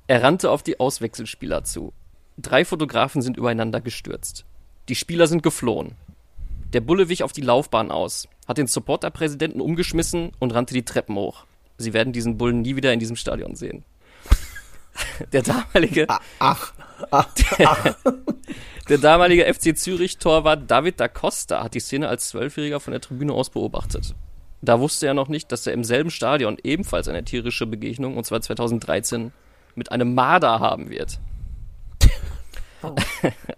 er 0.07 0.23
rannte 0.23 0.51
auf 0.51 0.63
die 0.63 0.79
Auswechselspieler 0.79 1.65
zu. 1.65 1.93
Drei 2.39 2.65
Fotografen 2.65 3.23
sind 3.23 3.37
übereinander 3.37 3.81
gestürzt. 3.81 4.45
Die 4.89 4.95
Spieler 4.95 5.27
sind 5.27 5.43
geflohen. 5.43 5.97
Der 6.77 6.83
Bulle 6.83 7.09
wich 7.09 7.23
auf 7.23 7.33
die 7.33 7.41
Laufbahn 7.41 7.91
aus, 7.91 8.29
hat 8.47 8.59
den 8.59 8.67
Supporterpräsidenten 8.67 9.63
umgeschmissen 9.63 10.33
und 10.39 10.53
rannte 10.53 10.75
die 10.75 10.85
Treppen 10.85 11.17
hoch. 11.17 11.47
Sie 11.79 11.95
werden 11.95 12.13
diesen 12.13 12.37
Bullen 12.37 12.61
nie 12.61 12.77
wieder 12.77 12.93
in 12.93 13.01
diesem 13.01 13.17
Stadion 13.17 13.55
sehen. 13.55 13.83
Der 15.33 15.41
damalige, 15.41 16.07
Ach, 16.39 16.75
der 18.91 18.99
damalige 18.99 19.51
FC 19.55 19.75
Zürich-Torwart 19.75 20.71
David 20.71 21.01
da 21.01 21.09
Costa 21.09 21.65
hat 21.65 21.73
die 21.73 21.81
Szene 21.81 22.09
als 22.09 22.29
Zwölfjähriger 22.29 22.79
von 22.79 22.91
der 22.91 23.01
Tribüne 23.01 23.33
aus 23.33 23.49
beobachtet. 23.49 24.15
Da 24.61 24.79
wusste 24.79 25.07
er 25.07 25.15
noch 25.15 25.29
nicht, 25.29 25.51
dass 25.53 25.67
er 25.67 25.73
im 25.73 25.83
selben 25.83 26.11
Stadion 26.11 26.59
ebenfalls 26.63 27.09
eine 27.09 27.25
tierische 27.25 27.65
Begegnung, 27.65 28.19
und 28.19 28.25
zwar 28.25 28.43
2013, 28.43 29.33
mit 29.77 29.93
einem 29.93 30.15
Marder 30.15 30.61
haben 30.61 30.91
wird. 30.91 31.21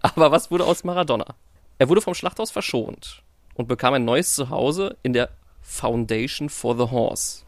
Aber 0.01 0.31
was 0.31 0.51
wurde 0.51 0.63
aus 0.63 0.85
Maradona? 0.85 1.35
Er 1.79 1.87
wurde 1.87 2.01
vom 2.01 2.13
Schlachthaus 2.13 2.51
verschont 2.51 3.23
und 3.55 3.69
bekam 3.69 3.93
ein 3.93 4.03
neues 4.03 4.33
Zuhause 4.33 4.97
in 5.01 5.13
der 5.13 5.29
Foundation 5.61 6.49
for 6.49 6.75
the 6.75 6.91
Horse. 6.91 7.43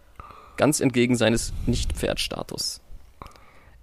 Ganz 0.56 0.80
entgegen 0.80 1.18
seines 1.18 1.52
Nicht-Pferd-Status. 1.66 2.80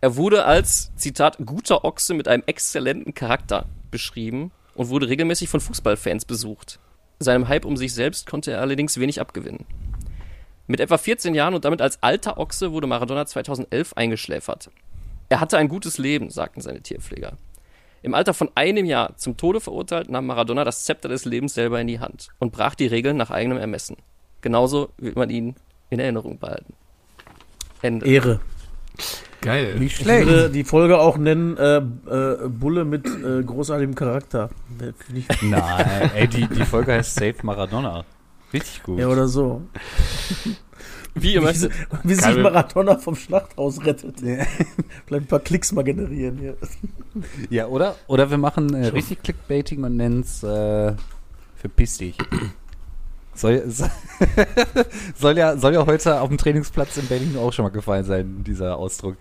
Er 0.01 0.17
wurde 0.17 0.47
als, 0.47 0.91
Zitat, 0.97 1.37
guter 1.45 1.85
Ochse 1.85 2.15
mit 2.15 2.29
einem 2.29 2.45
exzellenten 2.47 3.13
Charakter 3.13 3.67
beschrieben 3.91 4.51
und 4.75 4.89
wurde 4.89 5.11
regelmäßig 5.11 5.51
von 5.51 5.61
Fußballfans 5.61 6.25
besucht. 6.25 6.79
Seinem 7.19 7.49
Hype 7.49 7.67
um 7.67 7.77
sich 7.77 7.93
selbst 7.93 8.27
konnte 8.27 8.53
er 8.53 8.63
allerdings 8.63 8.99
wenig 8.99 9.21
abgewinnen. 9.21 9.67
Mit 10.67 10.81
etwa 10.81 10.97
14 10.97 11.35
Jahren 11.35 11.55
und 11.55 11.67
damit 11.67 11.83
als 11.83 12.03
alter 12.03 12.39
Ochse 12.39 12.73
wurde 12.73 12.87
Maradona 12.87 13.27
2011 13.27 13.93
eingeschläfert. 13.95 14.71
Er 15.29 15.41
hatte 15.41 15.59
ein 15.59 15.69
gutes 15.69 15.99
Leben, 15.99 16.31
sagten 16.31 16.63
seine 16.63 16.81
Tierpfleger. 16.81 17.37
Im 18.09 18.15
Alter 18.15 18.33
von 18.33 18.49
einem 18.55 18.87
Jahr 18.87 19.19
zum 19.19 19.37
Tode 19.37 19.61
verurteilt, 19.61 20.09
nahm 20.09 20.25
Maradona 20.25 20.65
das 20.65 20.85
Zepter 20.85 21.11
des 21.11 21.27
Lebens 21.27 21.53
selber 21.53 21.79
in 21.79 21.89
die 21.89 22.01
Hand 22.01 22.29
und 22.39 22.53
brach 22.53 22.75
die 22.75 22.87
Regeln 22.87 23.19
nach 23.19 23.31
eigenem 23.31 23.59
Ermessen. 23.59 23.99
Genauso 24.41 24.89
wird 24.97 25.17
man 25.17 25.29
ihn 25.29 25.57
in 25.91 26.01
Erinnerung 26.01 26.39
behalten. 26.39 26.73
Ende. 27.83 28.07
Ehre. 28.07 28.41
Geil. 29.43 29.75
Nicht 29.79 30.01
Ich 30.01 30.07
würde 30.07 30.49
die 30.49 30.65
Folge 30.65 30.99
auch 30.99 31.19
nennen 31.19 31.59
äh, 31.59 31.77
äh, 31.77 32.49
Bulle 32.49 32.87
mit 32.87 33.07
äh, 33.07 33.43
großartigem 33.43 33.95
Charakter. 33.95 34.49
Nein, 35.43 36.11
ey, 36.15 36.29
die, 36.29 36.47
die 36.47 36.65
Folge 36.65 36.95
heißt 36.95 37.15
Save 37.15 37.35
Maradona. 37.43 38.07
Richtig 38.55 38.85
gut. 38.85 39.01
ja, 39.01 39.09
oder 39.09 39.29
so. 39.29 39.61
Wie 41.23 41.35
ihr 41.35 41.41
Wie, 41.41 41.45
möchtet. 41.45 41.73
wie 42.05 42.15
sich 42.15 42.25
Geil. 42.25 42.43
Maradona 42.43 42.99
vom 42.99 43.15
Schlachthaus 43.15 43.85
rettet. 43.85 44.17
Vielleicht 45.07 45.25
ein 45.25 45.27
paar 45.27 45.41
Klicks 45.41 45.73
mal 45.73 45.85
generieren 45.85 46.39
hier. 46.39 46.57
Ja, 47.51 47.67
oder? 47.67 47.97
Oder 48.07 48.31
wir 48.31 48.39
machen 48.39 48.75
äh, 48.75 48.87
richtig 48.89 49.23
Clickbaiting 49.23 49.83
und 49.85 49.97
nennen 49.97 50.21
es 50.21 50.43
äh, 50.45 50.93
verpiss 51.57 51.99
dich. 51.99 52.17
Soll, 53.35 53.63
soll, 55.17 55.37
ja, 55.39 55.57
soll 55.57 55.75
ja 55.75 55.87
heute 55.87 56.21
auf 56.21 56.29
dem 56.29 56.39
Trainingsplatz 56.39 56.97
in 56.97 57.07
Berlin 57.07 57.37
auch 57.37 57.53
schon 57.53 57.65
mal 57.65 57.71
gefallen 57.71 58.05
sein, 58.05 58.45
dieser 58.45 58.77
Ausdruck. 58.77 59.17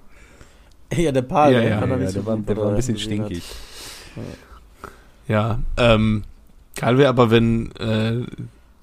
Ja, 0.94 1.12
der 1.12 1.22
Paul, 1.24 1.54
Ja, 1.54 1.60
der 1.62 1.70
ja, 1.70 1.80
kann 1.80 1.90
doch 1.90 1.98
Ja, 1.98 2.02
nicht 2.04 2.14
so 2.14 2.20
der, 2.22 2.26
war, 2.28 2.38
der 2.38 2.58
war 2.58 2.70
ein 2.70 2.76
bisschen 2.76 2.96
gesehen 2.96 3.20
hat. 3.24 3.26
stinkig. 3.28 3.44
Ja, 5.28 5.60
ähm, 5.78 6.24
geil 6.76 6.98
wäre 6.98 7.10
aber, 7.10 7.30
wenn 7.32 7.72
äh, 7.76 8.26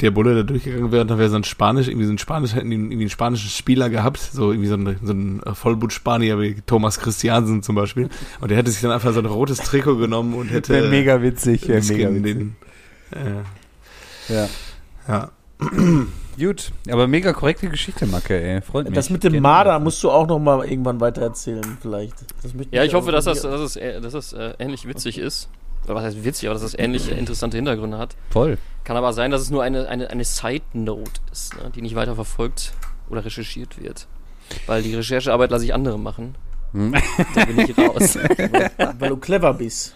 der 0.00 0.10
Bulle 0.10 0.34
da 0.34 0.42
durchgegangen 0.42 0.90
wäre 0.90 1.02
und 1.02 1.10
dann 1.10 1.18
wäre 1.18 1.30
so 1.30 1.36
ein 1.36 1.44
Spanisch, 1.44 1.86
irgendwie 1.86 2.06
so 2.06 2.12
ein 2.12 2.18
Spanisch, 2.18 2.54
hätten 2.54 2.70
die 2.70 2.76
irgendwie 2.76 2.94
einen 3.00 3.10
spanischen 3.10 3.48
Spieler 3.48 3.90
gehabt, 3.90 4.18
so 4.18 4.50
irgendwie 4.50 4.68
so 4.68 4.74
ein, 4.74 4.96
so 5.02 5.12
ein 5.12 5.42
äh, 5.44 5.54
Vollblut-Spanier 5.54 6.40
wie 6.40 6.60
Thomas 6.66 6.98
Christiansen 6.98 7.62
zum 7.62 7.76
Beispiel. 7.76 8.08
Und 8.40 8.50
der 8.50 8.58
hätte 8.58 8.70
sich 8.70 8.80
dann 8.80 8.90
einfach 8.90 9.12
so 9.12 9.20
ein 9.20 9.26
rotes 9.26 9.58
Trikot 9.58 9.96
genommen 9.96 10.34
und 10.34 10.50
hätte 10.50 10.72
Wäre 10.72 10.88
mega 10.88 11.22
witzig, 11.22 11.68
wäre 11.68 11.78
das 11.78 11.88
mega 11.88 12.10
witzig. 12.10 12.22
den, 12.22 12.56
äh, 13.12 14.34
Ja. 14.34 14.48
ja. 15.06 15.30
Gut, 16.36 16.72
aber 16.90 17.06
mega 17.06 17.32
korrekte 17.32 17.68
Geschichte, 17.68 18.06
Macke, 18.06 18.40
ey. 18.40 18.60
Freut 18.60 18.86
mich. 18.86 18.94
Das 18.94 19.08
mit 19.08 19.22
dem. 19.22 19.40
Marder 19.40 19.78
musst 19.78 20.02
du 20.02 20.10
auch 20.10 20.26
noch 20.26 20.40
mal 20.40 20.66
irgendwann 20.66 21.00
weiter 21.00 21.22
erzählen, 21.22 21.78
vielleicht. 21.80 22.14
Das 22.42 22.52
Ja, 22.72 22.82
ich 22.82 22.94
hoffe, 22.94 23.12
dass 23.12 23.26
das, 23.26 23.42
dass 23.42 23.60
es, 23.60 23.76
äh, 23.76 24.00
dass 24.00 24.14
es 24.14 24.32
äh, 24.32 24.54
ähnlich 24.58 24.88
witzig 24.88 25.18
ist. 25.18 25.48
Oder 25.84 25.94
was 25.94 26.04
heißt 26.04 26.24
witzig, 26.24 26.48
aber 26.48 26.54
dass 26.54 26.62
es 26.62 26.78
ähnlich 26.78 27.10
äh, 27.10 27.18
interessante 27.18 27.56
Hintergründe 27.56 27.98
hat. 27.98 28.16
Voll. 28.30 28.58
Kann 28.84 28.96
aber 28.96 29.12
sein, 29.12 29.30
dass 29.30 29.42
es 29.42 29.50
nur 29.50 29.62
eine, 29.62 29.88
eine, 29.88 30.10
eine 30.10 30.24
Side-Note 30.24 31.20
ist, 31.32 31.56
ne, 31.56 31.70
die 31.74 31.82
nicht 31.82 31.94
weiter 31.94 32.14
verfolgt 32.14 32.72
oder 33.08 33.24
recherchiert 33.24 33.80
wird. 33.80 34.06
Weil 34.66 34.82
die 34.82 34.94
Recherchearbeit 34.94 35.50
lasse 35.50 35.64
ich 35.64 35.74
andere 35.74 35.98
machen. 35.98 36.34
Hm. 36.72 36.94
Da 37.34 37.44
bin 37.44 37.58
ich 37.60 37.78
raus. 37.78 38.18
weil 38.98 39.08
du 39.08 39.16
clever 39.16 39.54
bist. 39.54 39.94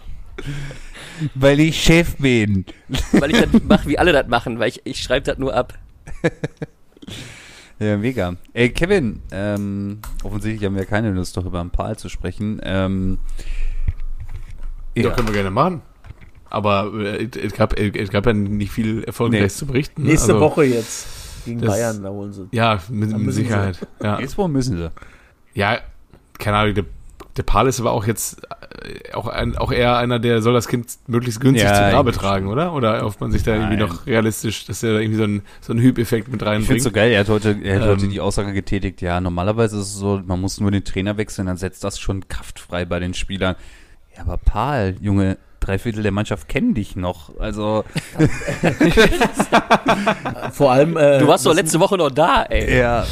Weil 1.35 1.61
ich 1.61 1.83
Chef 1.83 2.17
bin. 2.17 2.65
weil 3.13 3.31
ich 3.35 3.41
das 3.41 3.63
mache, 3.65 3.89
wie 3.89 3.99
alle 3.99 4.13
das 4.13 4.29
machen, 4.29 4.59
weil 4.59 4.69
ich, 4.69 4.83
ich 4.85 5.03
schreibe 5.03 5.27
das 5.27 5.39
nur 5.39 5.55
ab. 5.55 5.75
Ja, 7.81 7.97
mega. 7.97 8.35
Ey, 8.55 8.71
Kevin, 8.71 9.23
ähm, 9.31 10.01
offensichtlich 10.25 10.65
haben 10.65 10.75
wir 10.75 10.85
keine 10.85 11.13
Lust, 11.13 11.37
doch 11.37 11.45
über 11.45 11.61
ein 11.61 11.71
Paar 11.71 11.97
zu 11.97 12.09
sprechen. 12.09 12.61
Ähm, 12.65 13.19
Ja, 15.05 15.11
können 15.11 15.29
wir 15.29 15.35
gerne 15.35 15.51
machen. 15.51 15.83
Aber 16.51 16.93
äh, 16.99 17.29
es 17.43 17.53
gab, 17.53 17.79
es 17.79 18.09
gab 18.11 18.27
ja 18.27 18.33
nicht 18.33 18.73
viel 18.73 19.05
Erfolgreiches 19.05 19.55
Nee. 19.55 19.59
zu 19.59 19.67
berichten. 19.67 20.03
ne? 20.03 20.09
Nächste 20.11 20.33
Also, 20.33 20.45
Woche 20.45 20.65
jetzt. 20.65 21.07
Gegen 21.45 21.61
das- 21.61 21.71
Bayern, 21.71 22.03
da 22.03 22.09
holen 22.11 22.33
sie. 22.33 22.49
Ja, 22.53 22.81
mit, 22.89 23.11
mit 23.17 23.35
sie. 23.35 23.43
Sicherheit. 23.43 23.79
Ja. 24.03 24.19
Nächste 24.19 24.39
Woche 24.39 24.49
müssen 24.49 24.77
sie. 24.79 24.91
ja, 25.55 25.79
keine 26.39 26.57
Ahnung, 26.57 26.75
der, 26.75 26.85
der 27.37 27.43
Pal 27.43 27.67
ist 27.69 27.81
aber 27.81 27.93
auch 27.93 28.07
jetzt 28.07 28.43
äh, 28.83 29.13
auch, 29.15 29.29
ein, 29.29 29.57
auch 29.57 29.73
eher 29.73 29.97
einer, 29.99 30.19
der 30.19 30.41
soll 30.43 30.53
das 30.55 30.69
Kind 30.69 30.87
möglichst 31.07 31.41
günstig 31.41 31.69
Ja, 31.69 31.75
zu 31.75 31.81
Grabe 31.81 32.11
irgendwie 32.11 32.19
tragen, 32.19 32.47
oder? 32.49 32.73
Oder 32.75 33.03
hofft 33.03 33.21
man 33.21 33.31
sich 33.33 33.43
da 33.45 33.53
irgendwie 33.55 33.77
Nein. 33.77 33.89
noch 33.89 34.07
realistisch, 34.07 34.65
dass 34.67 34.83
er 34.83 34.95
da 34.95 34.99
irgendwie 35.01 35.19
so 35.19 35.25
einen 35.25 35.43
so 35.61 35.73
einen 35.73 35.83
Hype-Effekt 35.85 36.29
mit 36.29 36.37
Ich 36.43 36.47
finde 36.47 36.47
reinbringt? 36.47 36.83
so 36.83 36.91
geil, 36.91 37.11
er 37.13 37.21
hat 37.21 37.29
heute, 37.29 37.57
er 37.63 37.77
hat 37.77 37.83
Ähm. 37.83 37.89
heute 37.91 38.09
die 38.09 38.21
Aussage 38.21 38.53
getätigt, 38.53 39.01
ja, 39.03 39.21
normalerweise 39.21 39.77
ist 39.79 39.87
es 39.89 39.95
so, 39.95 40.21
man 40.25 40.41
muss 40.41 40.61
nur 40.61 40.71
den 40.71 40.85
Trainer 40.85 41.17
wechseln, 41.17 41.47
dann 41.47 41.57
setzt 41.57 41.85
das 41.85 41.99
schon 42.01 42.27
kraftfrei 42.29 42.85
bei 42.85 42.99
den 43.01 43.15
Spielern. 43.15 43.55
Ja, 44.19 44.25
aber 44.25 44.37
Paul, 44.37 44.97
Junge, 45.01 45.39
drei 45.61 45.79
Viertel 45.79 46.03
der 46.03 46.13
Mannschaft 46.13 46.49
kennen 46.49 46.75
dich 46.75 46.97
noch. 46.97 47.39
Also, 47.41 47.85
Vor 50.53 50.73
allem. 50.73 50.97
Äh, 50.97 51.19
Du 51.19 51.27
warst 51.27 51.47
doch 51.47 51.55
letzte 51.55 51.81
Woche 51.81 51.97
noch 51.97 52.11
da, 52.11 52.45
ey. 52.45 52.79
ja. 52.79 53.07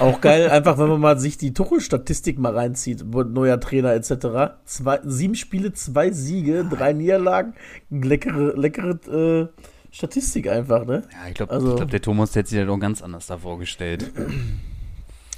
Auch 0.00 0.20
geil, 0.20 0.50
einfach 0.50 0.76
wenn 0.78 0.88
man 0.88 1.00
mal 1.00 1.18
sich 1.20 1.38
die 1.38 1.54
Tuchel-Statistik 1.54 2.36
mal 2.36 2.52
reinzieht, 2.56 3.04
neuer 3.06 3.60
Trainer 3.60 3.92
etc. 3.92 4.56
Zwei, 4.64 4.98
sieben 5.04 5.36
Spiele, 5.36 5.72
zwei 5.72 6.10
Siege, 6.10 6.66
drei 6.68 6.92
Niederlagen. 6.92 7.54
Leckere, 7.88 8.54
leckere 8.56 8.98
äh, 9.08 9.46
Statistik 9.92 10.48
einfach, 10.48 10.84
ne? 10.84 11.04
Ja, 11.12 11.28
ich 11.28 11.34
glaube, 11.34 11.52
Also- 11.52 11.70
ich 11.70 11.76
glaub, 11.76 11.90
der 11.90 12.02
Thomas 12.02 12.32
der 12.32 12.42
hat 12.42 12.48
sich 12.48 12.58
das 12.58 12.68
auch 12.68 12.78
ganz 12.78 13.02
anders 13.02 13.28
da 13.28 13.38
vorgestellt. 13.38 14.10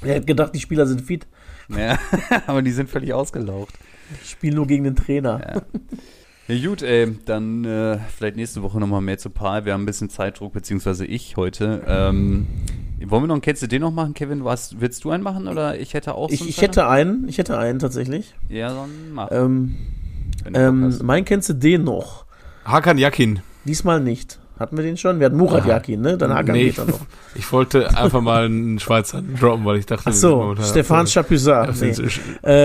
Er 0.02 0.16
hat 0.16 0.26
gedacht, 0.26 0.54
die 0.54 0.60
Spieler 0.60 0.86
sind 0.86 1.02
fit. 1.02 1.26
ja, 1.68 1.98
aber 2.46 2.62
die 2.62 2.70
sind 2.72 2.88
völlig 2.88 3.12
ausgelaucht. 4.10 4.26
Spielen 4.26 4.54
nur 4.54 4.66
gegen 4.66 4.84
den 4.84 4.96
Trainer. 4.96 5.40
Ja. 5.54 5.62
Ja 6.48 6.68
gut, 6.68 6.82
ey, 6.82 7.16
dann 7.26 7.64
äh, 7.64 7.98
vielleicht 8.16 8.34
nächste 8.34 8.62
Woche 8.62 8.80
nochmal 8.80 9.00
mehr 9.00 9.18
zu 9.18 9.30
Paul. 9.30 9.64
Wir 9.66 9.72
haben 9.72 9.82
ein 9.82 9.86
bisschen 9.86 10.10
Zeitdruck, 10.10 10.52
beziehungsweise 10.52 11.06
ich 11.06 11.36
heute. 11.36 11.82
Ähm, 11.86 12.48
wollen 13.06 13.22
wir 13.22 13.28
noch 13.28 13.34
einen 13.34 13.40
Kennst 13.40 13.62
du 13.62 13.68
den 13.68 13.82
noch 13.82 13.92
machen, 13.92 14.14
Kevin? 14.14 14.44
Was, 14.44 14.80
willst 14.80 15.04
du 15.04 15.10
einen 15.10 15.22
machen 15.22 15.46
oder 15.46 15.78
ich 15.78 15.94
hätte 15.94 16.14
auch 16.14 16.28
so 16.28 16.34
Ich, 16.34 16.40
einen 16.40 16.50
ich 16.50 16.60
hätte 16.60 16.88
einen, 16.88 17.28
ich 17.28 17.38
hätte 17.38 17.56
einen 17.56 17.78
tatsächlich. 17.78 18.34
Ja, 18.48 18.74
dann 18.74 19.12
mach. 19.12 19.28
Ähm, 19.30 19.76
ähm, 20.52 20.98
mein 21.04 21.24
kennst 21.24 21.48
du 21.50 21.52
den 21.52 21.84
noch? 21.84 22.26
Hakan 22.64 22.98
Yakin. 22.98 23.40
Diesmal 23.64 24.00
nicht. 24.00 24.40
Hatten 24.60 24.76
wir 24.76 24.84
den 24.84 24.98
schon? 24.98 25.20
Wir 25.20 25.26
hatten 25.26 25.38
Murat. 25.38 25.64
Yakin, 25.64 26.02
ne? 26.02 26.18
Dann 26.18 26.34
Hakan 26.34 26.54
Nee, 26.54 26.64
geht 26.64 26.78
er 26.78 26.84
noch. 26.84 27.00
Ich 27.34 27.50
wollte 27.50 27.96
einfach 27.96 28.20
mal 28.20 28.44
einen 28.44 28.78
Schweizer 28.78 29.22
droppen, 29.22 29.64
weil 29.64 29.78
ich 29.78 29.86
dachte, 29.86 30.10
Ach 30.10 30.12
so, 30.12 30.36
momentan 30.36 30.66
Stefan 30.66 31.06
Chapuisat. 31.06 31.74
Nee. 31.80 31.94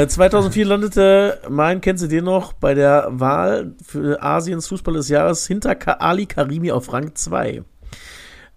Äh, 0.01 0.05
2004 0.05 0.65
landete 0.65 1.39
mein, 1.49 1.79
kennst 1.79 2.03
du 2.03 2.07
den 2.07 2.25
noch, 2.25 2.51
bei 2.51 2.73
der 2.73 3.07
Wahl 3.11 3.75
für 3.81 4.21
Asiens 4.21 4.67
Fußball 4.67 4.95
des 4.95 5.07
Jahres 5.07 5.47
hinter 5.47 5.77
Ali 6.01 6.25
Karimi 6.25 6.71
auf 6.71 6.91
Rang 6.91 7.15
2. 7.15 7.63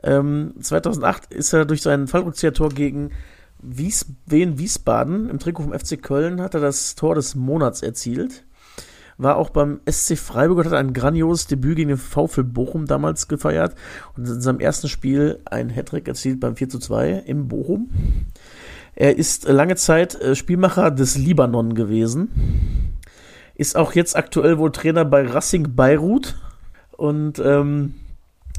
Ähm, 0.03 0.55
2008 0.61 1.33
ist 1.33 1.53
er 1.53 1.64
durch 1.64 1.83
sein 1.83 2.09
Fallrückzieher-Tor 2.09 2.70
gegen 2.70 3.12
Wies 3.61 4.07
Wien 4.27 4.59
Wiesbaden 4.59 5.31
im 5.31 5.38
Trikot 5.38 5.62
vom 5.62 5.72
FC 5.79 6.03
Köln 6.03 6.40
hat 6.40 6.55
er 6.55 6.61
das 6.61 6.96
Tor 6.96 7.14
des 7.14 7.37
Monats 7.37 7.83
erzielt. 7.83 8.44
War 9.18 9.37
auch 9.37 9.50
beim 9.50 9.81
SC 9.90 10.16
Freiburg, 10.16 10.64
hat 10.64 10.72
ein 10.72 10.92
grandioses 10.92 11.48
Debüt 11.48 11.76
gegen 11.76 11.88
den 11.88 11.98
VfL 11.98 12.44
Bochum 12.44 12.87
damals 12.87 13.26
gefeiert 13.26 13.74
und 14.16 14.28
in 14.28 14.40
seinem 14.40 14.61
ersten 14.61 14.88
Spiel 14.88 15.40
ein 15.44 15.70
Hattrick 15.70 16.07
erzielt 16.07 16.38
beim 16.38 16.54
4 16.54 16.68
zu 16.68 16.78
2 16.78 17.24
im 17.26 17.48
Bochum. 17.48 17.90
Er 18.94 19.16
ist 19.16 19.48
lange 19.48 19.76
Zeit 19.76 20.14
äh, 20.20 20.35
Spielmacher 20.35 20.90
des 20.90 21.16
Libanon 21.16 21.74
gewesen. 21.74 22.94
Ist 23.54 23.76
auch 23.76 23.92
jetzt 23.92 24.16
aktuell 24.16 24.59
wohl 24.59 24.72
Trainer 24.72 25.04
bei 25.04 25.26
Racing 25.26 25.74
Beirut. 25.74 26.37
Und 26.96 27.40
ähm, 27.40 27.94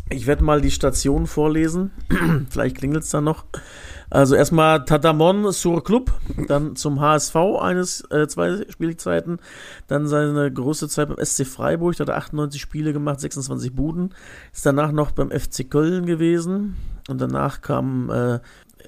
ich 0.10 0.28
werde 0.28 0.44
mal 0.44 0.62
die 0.62 0.72
Station 0.72 1.28
vorlesen. 1.28 1.92
Vielleicht 2.50 2.78
klingelt 2.78 3.04
es 3.04 3.10
da 3.10 3.22
noch. 3.22 3.46
Also 4.10 4.36
erstmal 4.36 4.86
Tadamon 4.86 5.52
sur 5.52 5.84
Club, 5.84 6.12
dann 6.48 6.76
zum 6.76 7.00
HSV 7.00 7.36
eines, 7.62 8.02
äh, 8.10 8.28
zwei 8.28 8.66
Spielzeiten, 8.70 9.38
dann 9.88 10.08
seine 10.08 10.52
größte 10.52 10.88
Zeit 10.88 11.10
beim 11.10 11.24
SC 11.24 11.46
Freiburg, 11.46 11.96
da 11.96 12.02
hat 12.04 12.10
er 12.10 12.18
98 12.18 12.60
Spiele 12.60 12.92
gemacht, 12.92 13.20
26 13.20 13.76
Buden, 13.76 14.16
ist 14.52 14.66
danach 14.66 14.92
noch 14.92 15.12
beim 15.12 15.30
FC 15.30 15.70
Köln 15.70 16.08
gewesen 16.08 16.76
und 17.08 17.22
danach 17.22 17.62
kamen 17.62 18.10
äh, 18.10 18.40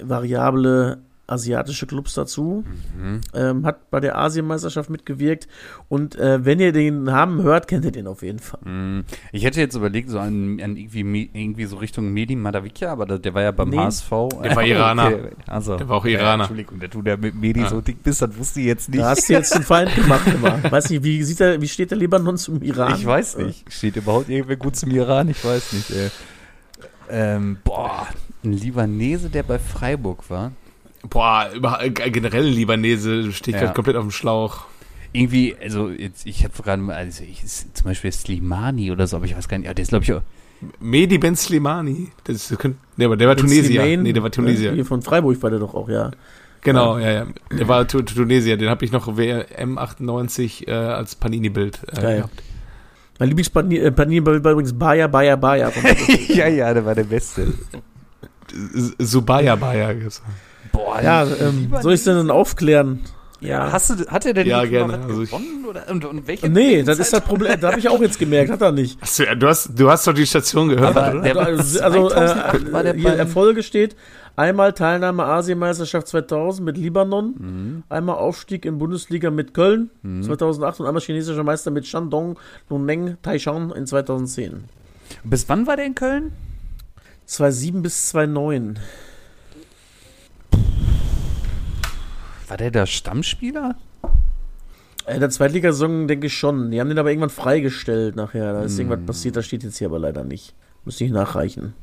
variable 0.01 1.03
asiatische 1.31 1.87
Clubs 1.87 2.13
dazu, 2.13 2.63
Mhm. 2.97 3.21
ähm, 3.33 3.65
hat 3.65 3.89
bei 3.89 3.99
der 3.99 4.17
Asienmeisterschaft 4.17 4.89
mitgewirkt 4.89 5.47
und 5.89 6.15
äh, 6.15 6.43
wenn 6.45 6.59
ihr 6.59 6.71
den 6.71 7.03
Namen 7.03 7.41
hört, 7.43 7.67
kennt 7.67 7.85
ihr 7.85 7.91
den 7.91 8.07
auf 8.07 8.21
jeden 8.21 8.39
Fall. 8.39 8.59
Mm, 8.63 9.03
Ich 9.31 9.43
hätte 9.43 9.59
jetzt 9.59 9.75
überlegt, 9.75 10.09
so 10.09 10.19
an, 10.19 10.59
an 10.61 10.75
irgendwie, 10.77 11.29
irgendwie 11.33 11.65
so 11.65 11.77
Richtung 11.77 12.11
Medi 12.13 12.35
Madavikia, 12.35 12.91
aber 12.91 13.05
der, 13.05 13.19
der 13.19 13.33
war 13.33 13.41
ja 13.41 13.51
beim 13.51 13.69
Nee. 13.69 13.77
HSV. 13.77 14.09
Der 14.43 14.55
war 14.55 14.63
Iraner. 14.65 15.07
Okay, 15.07 15.29
Also, 15.47 15.77
Der 15.77 15.87
war 15.89 15.97
auch 15.97 16.05
Ja, 16.05 16.19
Iraner. 16.19 16.43
Entschuldigung, 16.43 16.79
der 16.79 16.89
du 16.89 17.01
der 17.01 17.17
mit 17.17 17.35
Medi 17.35 17.61
Ja. 17.61 17.69
so 17.69 17.81
dick 17.81 18.03
bist, 18.03 18.21
das 18.21 18.37
wusste 18.37 18.59
ich 18.59 18.65
jetzt 18.67 18.89
nicht. 18.89 19.01
Da 19.01 19.09
hast 19.09 19.27
du 19.29 19.33
jetzt 19.33 19.55
den 19.55 19.63
Feind 19.63 19.93
gemacht 19.95 20.27
immer. 20.27 20.61
Weiß 20.71 20.89
nicht, 20.89 21.03
wie 21.03 21.23
sieht 21.23 21.39
der, 21.39 21.61
wie 21.61 21.67
steht 21.67 21.91
der 21.91 21.97
Libanon 21.97 22.37
zum 22.37 22.61
Iran? 22.61 22.95
Ich 22.95 23.05
weiß 23.05 23.37
nicht. 23.37 23.71
Steht 23.71 23.95
überhaupt 23.95 24.29
irgendwer 24.29 24.57
gut 24.57 24.75
zum 24.75 24.91
Iran? 24.91 25.29
Ich 25.29 25.43
weiß 25.43 25.73
nicht, 25.73 25.91
ey. 25.91 26.09
Ähm, 27.09 27.57
boah, 27.63 28.07
ein 28.43 28.53
Libanese, 28.53 29.29
der 29.29 29.43
bei 29.43 29.59
Freiburg 29.59 30.29
war. 30.29 30.51
Boah, 31.09 31.49
über, 31.53 31.83
äh, 31.83 31.89
generell 31.89 32.45
ein 32.47 32.53
Libanese 32.53 33.31
steht 33.31 33.55
Ja. 33.55 33.61
gerade 33.61 33.73
komplett 33.73 33.95
auf 33.95 34.03
dem 34.03 34.11
Schlauch. 34.11 34.65
Irgendwie, 35.13 35.55
also 35.61 35.89
jetzt, 35.89 36.25
ich 36.25 36.43
habe 36.43 36.53
gerade 36.63 36.81
mal, 36.81 36.95
also 36.95 37.23
ich, 37.23 37.43
zum 37.45 37.83
Beispiel 37.83 38.11
Slimani 38.11 38.91
oder 38.91 39.07
so, 39.07 39.17
aber 39.17 39.25
ich 39.25 39.35
weiß 39.35 39.47
gar 39.49 39.57
nicht, 39.57 39.67
ja, 39.67 39.73
der 39.73 39.83
ist 39.83 39.89
glaube 39.89 40.03
ich 40.05 40.13
auch, 40.13 40.21
Mehdi 40.79 41.17
Ben 41.17 41.35
Slimani. 41.35 42.09
Das, 42.23 42.47
das 42.47 42.57
könnte, 42.59 42.77
nee, 42.97 43.05
aber 43.05 43.17
der 43.17 43.27
war 43.27 43.35
Ben 43.35 43.43
Tunesier. 43.45 43.81
Slimane, 43.81 44.03
Nee, 44.03 44.13
der 44.13 44.21
war 44.23 44.29
ne? 44.29 44.31
Tunesier. 44.35 44.73
Hier 44.73 44.85
von 44.85 45.01
Freiburg 45.01 45.41
war 45.41 45.49
der 45.49 45.59
doch 45.59 45.73
auch, 45.73 45.89
ja. 45.89 46.11
Genau, 46.63 46.99
ja, 46.99 47.11
ja. 47.11 47.27
Der 47.51 47.67
war 47.67 47.87
Tu- 47.87 48.03
Tu- 48.03 48.13
Tunesier. 48.13 48.55
Den 48.55 48.69
habe 48.69 48.85
ich 48.85 48.91
noch 48.91 49.07
WM98 49.07 50.67
äh, 50.67 50.71
als 50.71 51.15
Panini-Bild 51.15 51.79
äh, 51.91 51.99
Geil. 52.01 52.15
gehabt. 52.17 52.43
Mein 53.17 53.29
Lieblingspanini 53.29 53.77
äh, 53.79 53.91
Panini 53.91 54.23
war 54.25 54.35
übrigens 54.35 54.71
Bayer, 54.77 55.07
Bayer, 55.07 55.37
Bayer. 55.37 55.73
Ja, 56.27 56.47
ja, 56.47 56.71
der 56.73 56.85
war 56.85 56.93
der 56.93 57.03
Beste. 57.05 57.47
Subaya 58.99 59.55
Bayer. 59.55 59.93
gibt's. 59.95 60.21
Boah, 60.71 61.01
Ja, 61.01 61.23
ähm, 61.25 61.71
soll 61.81 61.93
ich 61.93 62.03
denn 62.03 62.15
dann 62.15 62.31
aufklären? 62.31 62.99
Ja, 63.39 63.71
hast 63.71 63.89
du, 63.89 64.05
hat 64.05 64.23
er 64.27 64.33
denn 64.33 64.45
Ja, 64.45 64.63
gerne. 64.65 64.99
Also 64.99 65.21
gewonnen? 65.21 65.65
Oder, 65.67 65.89
und, 65.89 66.05
und 66.05 66.27
welche 66.27 66.47
Nee, 66.47 66.83
das 66.83 66.99
ist 66.99 67.11
das 67.11 67.21
Problem. 67.21 67.59
Da 67.59 67.69
habe 67.69 67.79
ich 67.79 67.89
auch 67.89 67.99
jetzt 67.99 68.19
gemerkt, 68.19 68.51
hat 68.51 68.61
er 68.61 68.71
nicht. 68.71 69.01
Hast 69.01 69.17
du, 69.17 69.35
du, 69.35 69.47
hast, 69.47 69.71
du 69.79 69.89
hast 69.89 70.05
doch 70.05 70.13
die 70.13 70.27
Station 70.27 70.69
gehört, 70.69 70.95
Aber 70.95 71.11
oder? 71.13 71.21
der 71.23 71.35
war 71.35 71.45
Also, 71.47 71.81
also 71.81 72.09
2008 72.09 72.71
war 72.71 72.83
der 72.83 72.93
äh, 72.93 72.99
hier 72.99 73.13
Erfolge 73.13 73.63
steht. 73.63 73.95
Einmal 74.35 74.73
Teilnahme 74.73 75.23
Asienmeisterschaft 75.25 76.07
2000 76.07 76.63
mit 76.65 76.77
Libanon, 76.77 77.33
Mhm. 77.37 77.83
einmal 77.89 78.17
Aufstieg 78.17 78.63
in 78.65 78.77
Bundesliga 78.77 79.31
mit 79.31 79.55
Köln 79.55 79.89
2008 80.21 80.79
und 80.79 80.85
einmal 80.85 81.01
chinesischer 81.01 81.43
Meister 81.43 81.71
mit 81.71 81.87
Shandong 81.87 82.37
Luneng 82.69 83.17
Taishan 83.23 83.71
in 83.71 83.87
2010. 83.87 84.65
Bis 85.23 85.49
wann 85.49 85.65
war 85.65 85.77
der 85.77 85.85
in 85.87 85.95
Köln? 85.95 86.31
2007 87.25 87.81
bis 87.81 88.07
2009. 88.09 88.79
War 92.51 92.57
der 92.57 92.69
da 92.69 92.85
Stammspieler? 92.85 93.75
Äh, 95.05 95.19
der 95.19 95.29
Zweitligasaison 95.29 96.09
denke 96.09 96.27
ich 96.27 96.33
schon. 96.37 96.69
Die 96.69 96.81
haben 96.81 96.89
den 96.89 96.99
aber 96.99 97.07
irgendwann 97.09 97.29
freigestellt 97.29 98.17
nachher. 98.17 98.51
Da 98.51 98.63
ist 98.63 98.73
Hm. 98.77 98.89
irgendwas 98.91 99.05
passiert, 99.05 99.37
das 99.37 99.45
steht 99.45 99.63
jetzt 99.63 99.77
hier 99.77 99.87
aber 99.87 99.99
leider 99.99 100.25
nicht. 100.25 100.53
Müsste 100.83 101.05
ich 101.05 101.11
nachreichen. 101.11 101.73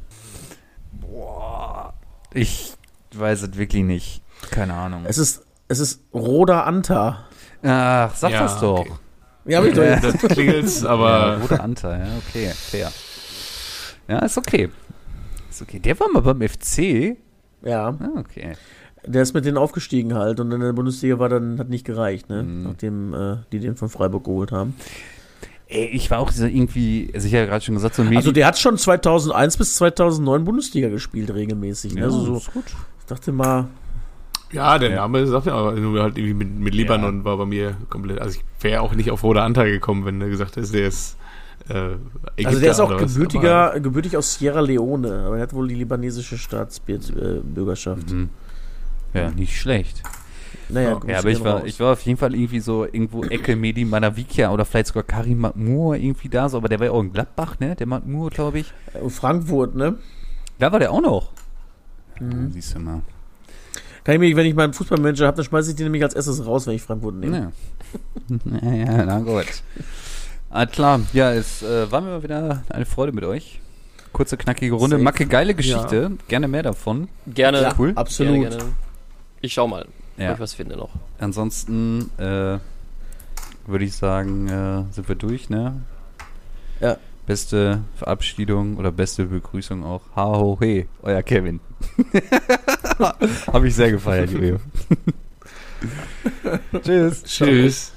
Boah, 0.92 1.94
ich 2.34 2.74
weiß 3.14 3.44
es 3.44 3.56
wirklich 3.56 3.82
nicht. 3.82 4.20
Keine 4.50 4.74
Ahnung. 4.74 5.04
Es 5.06 5.16
ist, 5.16 5.40
es 5.68 5.78
ist 5.78 6.02
Roda 6.12 6.64
Anta. 6.64 7.24
Ach, 7.62 8.14
sag 8.14 8.30
Ja, 8.32 8.40
das 8.42 8.60
doch. 8.60 8.80
okay. 8.80 8.92
Ja, 9.46 9.60
hab 9.60 9.64
ich 9.64 9.72
doch 9.74 9.82
Ja. 9.82 9.94
jetzt. 9.94 10.04
Das 10.22 10.30
klingelt's, 10.32 10.80
Ja, 10.82 10.90
aber 10.90 11.38
roter 11.40 11.64
Anteil, 11.64 12.00
ja, 12.00 12.12
okay, 12.28 12.48
fair. 12.54 12.92
Ja, 14.06 14.18
ist 14.18 14.36
okay. 14.36 14.68
Ist 15.48 15.62
okay. 15.62 15.78
Der 15.78 15.98
war 15.98 16.10
mal 16.12 16.20
beim 16.20 16.46
FC. 16.46 17.16
Ja, 17.62 17.88
Ah, 17.88 18.18
okay. 18.18 18.52
Der 19.06 19.22
ist 19.22 19.34
mit 19.34 19.44
denen 19.44 19.56
aufgestiegen 19.56 20.14
halt 20.14 20.40
und 20.40 20.50
in 20.52 20.60
der 20.60 20.72
Bundesliga 20.72 21.18
war 21.18 21.28
dann, 21.28 21.58
hat 21.58 21.68
nicht 21.68 21.84
gereicht, 21.84 22.28
ne? 22.28 22.42
Mhm. 22.42 22.62
Nachdem 22.64 23.14
äh, 23.14 23.36
die 23.52 23.60
den 23.60 23.76
von 23.76 23.88
Freiburg 23.88 24.24
geholt 24.24 24.52
haben. 24.52 24.74
Ey, 25.68 25.84
ich 25.86 26.10
war 26.10 26.18
auch 26.20 26.30
so 26.30 26.46
irgendwie, 26.46 27.10
also 27.14 27.26
ich 27.26 27.34
habe 27.34 27.44
ja 27.44 27.50
gerade 27.50 27.64
schon 27.64 27.74
gesagt, 27.74 27.94
so 27.94 28.02
ein 28.02 28.08
Also 28.16 28.30
Medi- 28.30 28.34
der 28.34 28.46
hat 28.46 28.58
schon 28.58 28.78
2001 28.78 29.56
bis 29.58 29.76
2009 29.76 30.44
Bundesliga 30.44 30.88
gespielt 30.88 31.32
regelmäßig. 31.32 31.94
Ne? 31.94 32.00
ja, 32.00 32.06
also 32.06 32.24
so, 32.24 32.36
ist 32.38 32.52
gut. 32.54 32.64
ich 33.00 33.04
dachte 33.06 33.32
mal, 33.32 33.66
ja, 34.50 34.78
der 34.78 34.90
Ja. 34.90 34.96
Name 34.96 35.26
sagt 35.26 35.44
ja 35.46 35.52
aber 35.54 35.72
nur 35.72 36.02
halt 36.02 36.16
irgendwie 36.16 36.32
mit, 36.34 36.58
mit 36.58 36.74
Libanon 36.74 37.22
war 37.24 37.36
bei 37.36 37.44
mir 37.44 37.76
komplett. 37.90 38.18
Also 38.18 38.38
ich 38.38 38.44
wäre 38.64 38.80
auch 38.80 38.94
nicht 38.94 39.10
auf 39.10 39.22
Roda 39.22 39.44
Anteil 39.44 39.70
gekommen, 39.70 40.06
wenn 40.06 40.18
der 40.20 40.30
gesagt 40.30 40.56
hätte, 40.56 40.72
der 40.72 40.88
ist 40.88 41.18
äh, 41.68 41.74
Ägypter 42.36 42.48
also 42.48 42.60
der 42.60 42.70
ist 42.70 42.80
auch 42.80 42.96
gebürtiger, 42.96 43.78
gebürtig 43.78 44.16
aus 44.16 44.36
Sierra 44.38 44.60
Leone, 44.60 45.24
aber 45.26 45.36
er 45.36 45.42
hat 45.42 45.52
wohl 45.52 45.68
die 45.68 45.74
libanesische 45.74 46.38
Staatsbürgerschaft. 46.38 48.10
Mhm. 48.10 48.30
Ja, 49.14 49.30
nicht 49.30 49.58
schlecht. 49.58 50.02
Naja, 50.68 50.90
Ja, 50.90 50.94
Grüße 50.96 51.12
Ja, 51.12 51.18
aber 51.18 51.28
ich 51.30 51.44
war, 51.44 51.54
raus. 51.60 51.62
ich 51.66 51.80
war 51.80 51.92
auf 51.92 52.00
jeden 52.02 52.18
Fall 52.18 52.34
irgendwie 52.34 52.60
so 52.60 52.84
irgendwo 52.84 53.24
Ecke 53.24 53.56
Medi 53.56 53.84
Manavikia 53.84 54.50
oder 54.50 54.64
vielleicht 54.64 54.88
sogar 54.88 55.02
Karim 55.02 55.38
Matmur 55.38 55.96
irgendwie 55.96 56.28
da, 56.28 56.48
so, 56.48 56.58
aber 56.58 56.68
der 56.68 56.78
war 56.78 56.86
ja 56.86 56.92
auch 56.92 57.00
in 57.00 57.12
Gladbach, 57.12 57.58
ne? 57.58 57.74
Der 57.74 57.86
Matmur, 57.86 58.30
glaube 58.30 58.58
ich. 58.60 58.72
Äh, 58.92 59.08
Frankfurt, 59.08 59.74
ne? 59.74 59.96
Da 60.58 60.70
war 60.72 60.78
der 60.78 60.92
auch 60.92 61.00
noch. 61.00 61.32
Mhm. 62.20 62.30
Ja, 62.30 62.50
siehst 62.50 62.74
du 62.74 62.80
mal. 62.80 63.00
Kann 64.04 64.14
ich 64.14 64.20
mich, 64.20 64.36
wenn 64.36 64.46
ich 64.46 64.54
meinen 64.54 64.72
Fußballmanager 64.72 65.26
habe, 65.26 65.36
dann 65.36 65.44
schmeiße 65.44 65.70
ich 65.70 65.76
den 65.76 65.84
nämlich 65.84 66.02
als 66.02 66.14
erstes 66.14 66.44
raus, 66.44 66.66
wenn 66.66 66.74
ich 66.74 66.82
Frankfurt 66.82 67.14
nehme. 67.14 67.52
Ja. 68.30 68.38
ja, 68.70 68.74
ja, 68.74 69.04
na 69.04 69.18
gut. 69.20 69.46
Alles 70.50 70.72
klar. 70.72 71.00
Ja, 71.12 71.32
es 71.32 71.62
äh, 71.62 71.90
war 71.90 72.00
mir 72.00 72.08
mal 72.08 72.22
wieder 72.22 72.62
eine 72.70 72.86
Freude 72.86 73.12
mit 73.12 73.24
euch. 73.24 73.60
Kurze, 74.12 74.36
knackige 74.36 74.74
Runde. 74.74 74.96
Safe. 74.96 75.04
Macke, 75.04 75.26
geile 75.26 75.54
Geschichte. 75.54 76.12
Gerne 76.28 76.48
mehr 76.48 76.62
davon. 76.62 77.08
Gerne. 77.26 77.60
Ja, 77.62 77.74
cool. 77.78 77.92
absolut. 77.94 78.34
Gerne, 78.40 78.56
gerne. 78.56 78.72
Ich 79.40 79.52
schau 79.52 79.68
mal, 79.68 79.86
Ja. 80.16 80.30
ob 80.30 80.34
ich 80.36 80.40
was 80.40 80.54
finde 80.54 80.76
noch. 80.76 80.90
Ansonsten 81.18 82.10
äh, 82.18 82.58
würde 83.66 83.84
ich 83.84 83.94
sagen, 83.94 84.48
äh, 84.48 84.92
sind 84.92 85.08
wir 85.08 85.14
durch, 85.14 85.50
ne? 85.50 85.80
Ja. 86.80 86.96
Beste 87.26 87.82
Verabschiedung 87.96 88.78
oder 88.78 88.90
beste 88.90 89.26
Begrüßung 89.26 89.84
auch. 89.84 90.00
Ha 90.16 90.24
ho 90.24 90.56
he, 90.60 90.86
euer 91.02 91.22
Kevin. 91.22 91.60
Habe 93.52 93.68
ich 93.68 93.74
sehr 93.74 93.90
gefeiert. 93.90 94.30
Tschüss. 96.82 97.22
Tschüss. 97.24 97.92